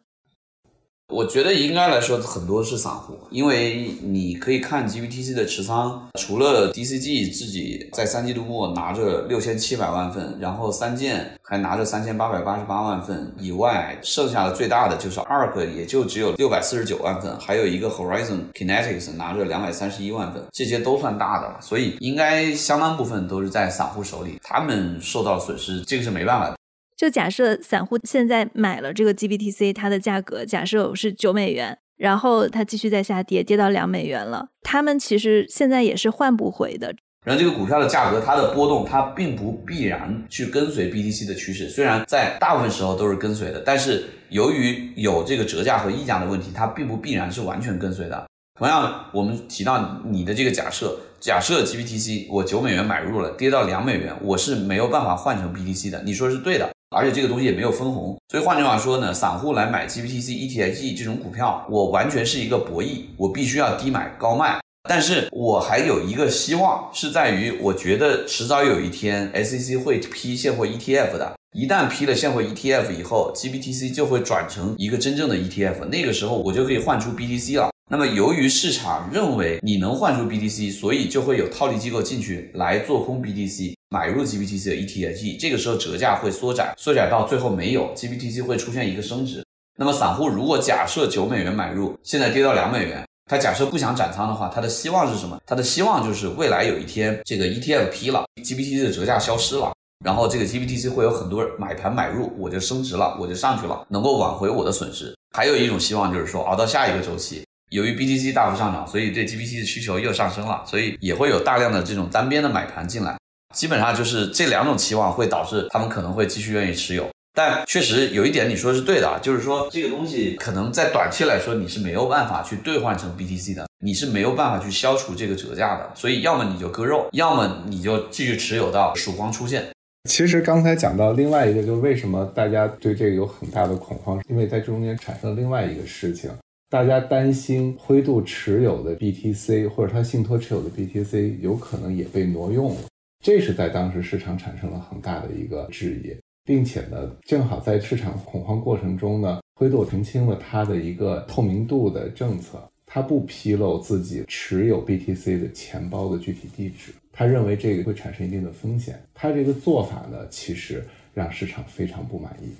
[1.17, 26.57] 我觉得应该来说很多是散户，因为你可以看 GBTC 的持仓，除了 DCG 自己在三季度末拿着六千七百万份，然后三箭还拿着三千八百八十八万份以外，剩下的最大的就是 ARK，也就只有六百四十九万份，还有一个 Horizon Kinetics 拿着两百三十一万份，这些都算大的了，所以应该相当部分都是在散户手里，他们受到损失，这个是没办法的。
[26.97, 36.95] 就假设散户现在买了这个 GBTC，它的价格假设是九美元，然后它继续在下跌，跌到两美元了，他们其实现在也是换不回的。
[37.25, 48.27] 然后这个股票的价格它的波动，它并不必然去跟随 BTC 的趋势，虽然在大部分时候都是跟随的，但是由于有这个折价和溢价的问题，它并不必然是完全跟随的。
[48.59, 56.71] 同样，我们提到你的这个假设，假设 GBTC 我九美元买入了，跌到两美元，我是没有办法换成 BTC 的，你说是对的。
[56.91, 64.59] 而且这个东西也没有分红，所以换句话说呢，散户来买 GBTC、ETH 这种股票，我完全是一个博弈，我必须要低买高卖。
[64.89, 77.71] 但是我还有一个希望，是在于我觉得迟早有一天 SEC 会批现货 ETF 的，一旦批了现货 ETF 以后，GBTC 就会转成一个真正的 ETF，那个时候我就可以换出 BTC 了。
[77.91, 85.41] 那么，由于市场认为你能换出 BTC，所以就会有套利机构进去来做空 BTC，买入 GBTC 的 ETH。
[85.41, 89.45] 这个时候折价会缩窄，缩窄到最后没有 GBTC 会出现一个升值。
[89.79, 95.39] 那么，散户如果假设九美元买入，现在跌到两美元，他假设不想斩仓的话，他的希望是什么？
[95.47, 99.73] 他的希望就是未来有一天这个 ETF 批了，GBTC 的折价消失了，
[100.05, 105.15] 然后这个 GBTC 会有很多人买盘买入，我就升值了，我就上去了，能够挽回我的损失。
[105.37, 107.45] 还有一种希望就是说，熬到下一个周期。
[107.71, 113.19] 由于 BTC 大幅上涨，所以对 GBT 的需求又上升了，所以也会有大量的这种单边的买盘进来。
[113.55, 117.09] 基本上就是这两种期望会导致他们可能会继续愿意持有。
[117.35, 125.91] 但确实有一点你说的是对的啊，就是说这个东西可能在短期来说你是没有办法去兑换成 BTC 的，你是没有办法去消除这个折价的。
[125.95, 129.67] 所以要么你就割肉，要么你就继续持有到曙光出现。
[130.09, 136.31] 其实刚才讲到另外一个，就是为什么大家对这个有很大的恐慌，因为在中间产生了另外一个事情。
[136.71, 142.81] 大家担心灰度持有的 BTC 或者他信托持有的 BTC 有可能也被挪用了，
[143.27, 162.55] 这是在当时市场产生了很大的一个质疑，并且呢，正好在市场恐慌过程中呢，灰度澄清了他的一个透明度的政策，他不披露自己持有 BTC 的钱包的具体地址，他认为这个会产生一定的风险，他这个做法呢，其实让市场非常不满意。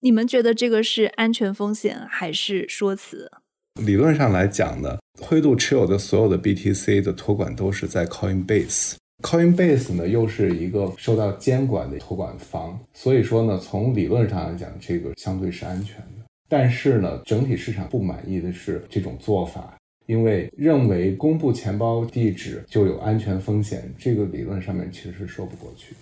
[0.00, 3.30] 你们觉得这个是安全风险还是说辞？
[3.84, 8.06] 理论上来讲呢，灰度持有的所有的 BTC 的托管都是在
[9.22, 16.24] Coinbase 呢又是一个受到监管的托管方，所以说呢，从理论上来讲，这个相对是安全的。
[16.48, 19.74] 但是呢，整体市场不满意的是这种做法，
[20.06, 26.00] 因为认为公布钱包地址就有安全风险，这个理论上面其实是说不过去的。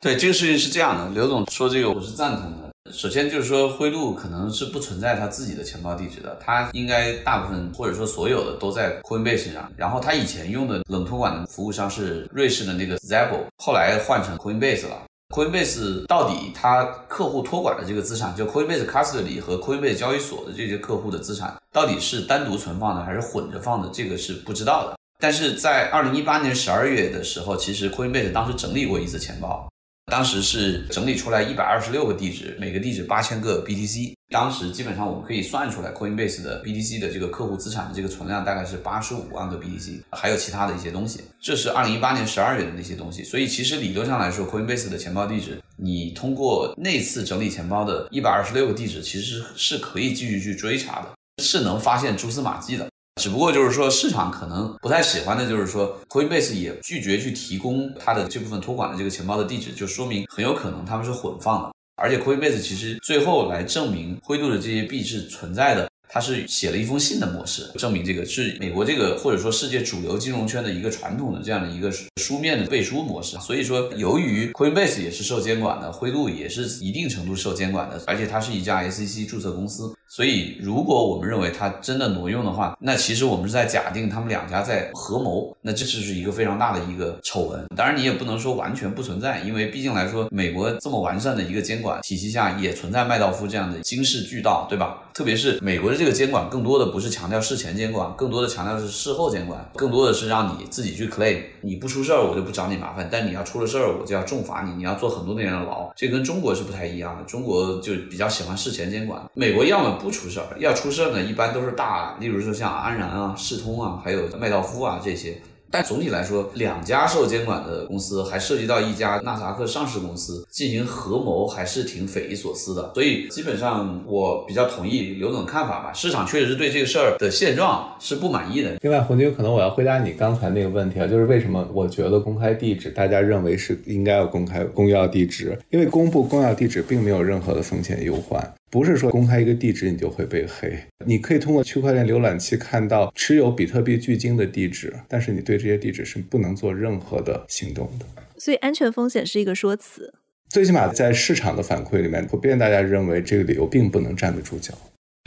[0.00, 2.73] 对这个事情是这样的，刘总说这个我是赞同的。
[2.92, 9.72] 首先就是说，灰度可能是不存在他自己的钱包地址的，他应该大部分或者说所有的都在 Coinbase 上。
[9.74, 15.02] 然后他以前用的冷托管的服务商是瑞士的那个 Zebel，后来换成 Coinbase 了。
[15.34, 24.94] Coinbase 到底他客户托管的这个资产，就 Coinbase Custody 和 Coinbase 交易所的这些客户的资产，到底是单独存放的还是混着放的，这个是不知道的。
[25.18, 29.66] 但是在二零一八年十二月的时候，其实 Coinbase 当时整理过一次钱包。
[30.06, 34.12] 当时是整理出来一百二十六个地址，每个地址八千个 BTC。
[34.30, 41.20] 当时基本上我们可以算出来，Coinbase 的 BTC 的这个客户资产的这个存量大概是八十五万个 BTC，还有其他的一些东西。
[41.40, 43.24] 这是二零一八年十二月的那些东西。
[43.24, 51.08] 所以其实理论上来说，Coinbase 的钱包地址，你通过那次整理钱包的一百二十六个地址，其实是可以继续去追查的，
[51.42, 52.88] 是能发现蛛丝马迹的。
[53.22, 61.72] 只不过就是说，市场可能不太喜欢的，就是说，Coinbase 也拒绝去提供它的这部分托管的这个钱包的地址，就说明很有可能他们是混放的。
[61.96, 65.88] 而且 Coinbase 其实最后来证明灰度的这些币是存在的。
[66.06, 71.90] 他是写了一封信的模式，证明这个是美国这个或者说世界主流金融圈的一个传统的这样的一个
[72.20, 73.36] 书面的背书模式。
[73.38, 79.92] 所以说，由于 Coinbase 也是受监管的，灰度也是一定程度受监管的，而且它是一家 SEC 注册公司。
[80.14, 87.66] 所以，如果我们认为他真的挪用的话，那其实我们是在假定他们两家在合谋，那这就是一个非常大的一个丑闻。
[87.74, 95.00] 当然，你也不能说完全不存在，因为毕竟来说，美国这么完善的一个监管体系下，也存在麦道夫这样的惊世巨盗，对吧？
[95.12, 105.92] 特别是美国的这个监管，更多的不是强调事前监管，更多的强调是事后监管，更多的是让你自己去 claim，你不出事儿，我就不找你麻烦；但你要出了事儿，我就要重罚你，你要坐很多年的牢。
[105.96, 115.38] 这跟中国是不太一样的，中国就比较喜欢事前监管，美国要么不出事儿，要出事儿呢，一般都是大，例如说像安然啊、世通啊，还有麦道夫啊这些。
[115.70, 122.92] 但总体来说，两家受监管的公司还涉及到一家纳斯达克上市公司进行合谋，还是挺匪夷所思的。
[122.94, 125.92] 所以基本上我比较同意刘总看法吧。
[125.92, 128.76] 市场确实是对这个事儿的现状是不满意的。
[128.82, 135.58] 另外，红军可能我要回答你刚才那个问题啊，就是为什么我觉得公开地址大家认为是应该要公开公钥地址？
[135.70, 138.54] 因为公布公钥地址并没有任何的风险忧患。
[138.74, 148.06] 不是说公开一个地址你就会被黑，你可以通过区块链浏览器看到持有比特币巨鲸的地址，但是你对这些地址是不能做任何的行动的。
[148.36, 150.12] 所以安全风险是一个说辞，
[150.48, 154.74] 最起码在市场的反馈里面，普遍大家认为这个理由并不能站得住脚。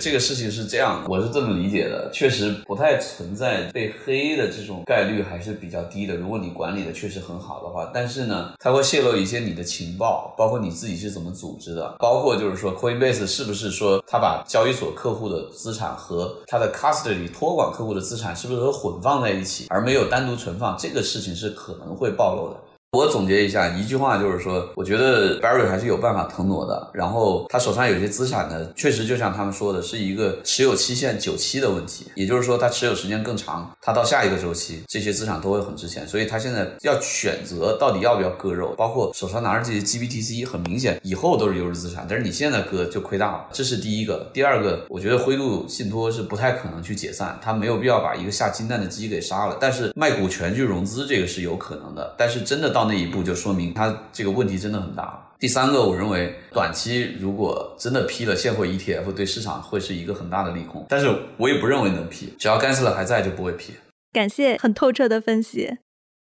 [0.03, 6.15] 这个事情是这样的，我是这么理解的，确实不太存在被黑的这种概率还是比较低的。
[6.15, 22.59] 如果你管理的确实很好的话，但是呢，它会泄露一些你的情报，包括你自己是怎么组织的，包括就是说 Coinbase 是不是说他把交易所客户的资产和他的 custody 托管客户的资产是不是都混放在一起，而没有单独存放，这个事情是可能会暴露的。
[22.97, 26.89] 我总结一下，一句话就是说，我觉得 Barry 还是有办法腾挪的。
[26.95, 32.07] 然后他手上有些资产呢，确实就像他们说的，是一个持有期限久期的问题。
[32.15, 36.07] 也就是说，他持有时间更长，他到下一个周期，这些资产都会很值钱。
[36.07, 43.45] 所以他现在要选择到底要不要割肉，包括手上拿着这些 GBTC，很明显以后都是优质资产，但是你现在割就亏大了。
[43.53, 44.27] 这是第一个。
[44.33, 49.55] 第二个，我觉得灰度信托是不太可能去解散，他没有必要把一个下金蛋的鸡给杀了。
[49.59, 52.15] 但是卖股权去融资，这个是有可能的。
[52.17, 55.23] 但是真的到那一步，就说明它这个问题真的很大。
[55.39, 60.85] 第三个，我认为短期如果真的批了现货 ETF，对市场会是一个很大的利空。
[60.89, 63.73] 但是我也不认为能批，只要甘斯勒还在，就不会批。
[64.11, 65.77] 感谢很透彻的分析。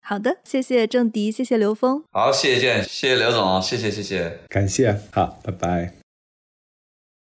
[0.02, 2.04] 好的，谢谢郑迪，谢谢刘峰。
[2.12, 5.00] 好，谢谢建，谢谢刘总，谢谢谢谢，感谢。
[5.12, 5.94] 好，拜拜。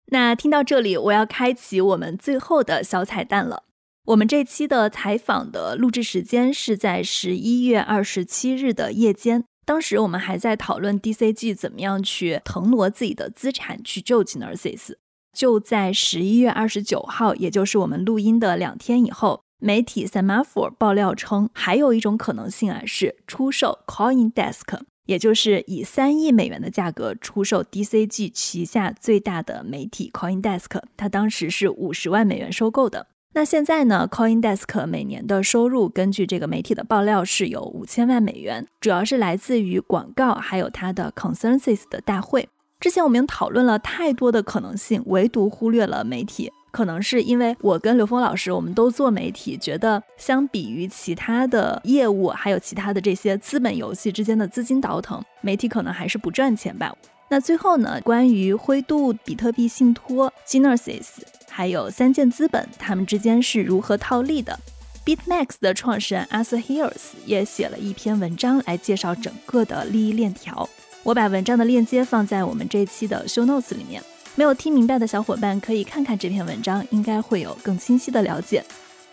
[0.07, 3.64] 那听到这里，我要开启我们最后的小彩蛋了。
[4.06, 14.93] 我们这期的采访的录制时间是在十一月二十七日的夜间，当时我们还在讨论 DCG 怎么样去腾挪自己的资产去救 Genesis。
[15.38, 33.08] 就在十一月二十九号，也就是我们录音的两天以后，媒体 Semaphore 爆料称，还有一种可能性啊是出售 CoinDesk，也就是以三亿美元的价格出售 DCG 旗下最大的媒体 CoinDesk，它当时是五十万美元收购的。
[33.34, 42.50] 那现在呢？CoinDesk 每年的收入，根据这个媒体的爆料是有五千万美元，主要是来自于广告，还有它的 Consensus 的大会。
[42.82, 46.52] 之前我们讨论了太多的可能性，唯独忽略了媒体。
[46.72, 56.94] 可能是因为我跟刘峰老师，我们都做媒体，觉得相比于其他的业务，还有其他的这些资本游戏之间的资金倒腾，媒体可能还是不赚钱吧。
[57.30, 61.08] 那最后呢，关于灰度、比特币信托、Genesis。
[61.52, 64.58] 还有三箭资本，他们之间是如何套利的
[65.06, 70.68] ？BitMax 的创始人 Arthur Hills 也写了一篇文章来介绍整个的利益链条。
[71.04, 74.02] 我把文章的链接放在我们这期的 Show Notes 里面，
[74.36, 78.64] 没有听明白的小伙伴可以看看这篇文章，应该会有更清晰的了解。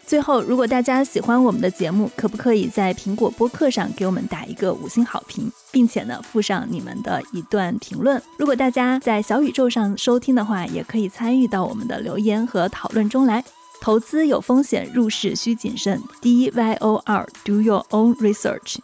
[0.09, 8.21] 最后，如果大家喜欢我们的节目，可不可以在苹果播客上给我们打一个五星好评，并且呢附上你们的一段评论？
[8.39, 13.45] 如果大家在小宇宙上收听的话，也可以参与到我们的留言和讨论中来。
[13.83, 16.03] 投资有风险，入市需谨慎。
[16.23, 18.79] D Y O R，Do your own research。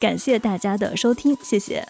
[0.00, 1.86] 感谢大家的收听，谢谢。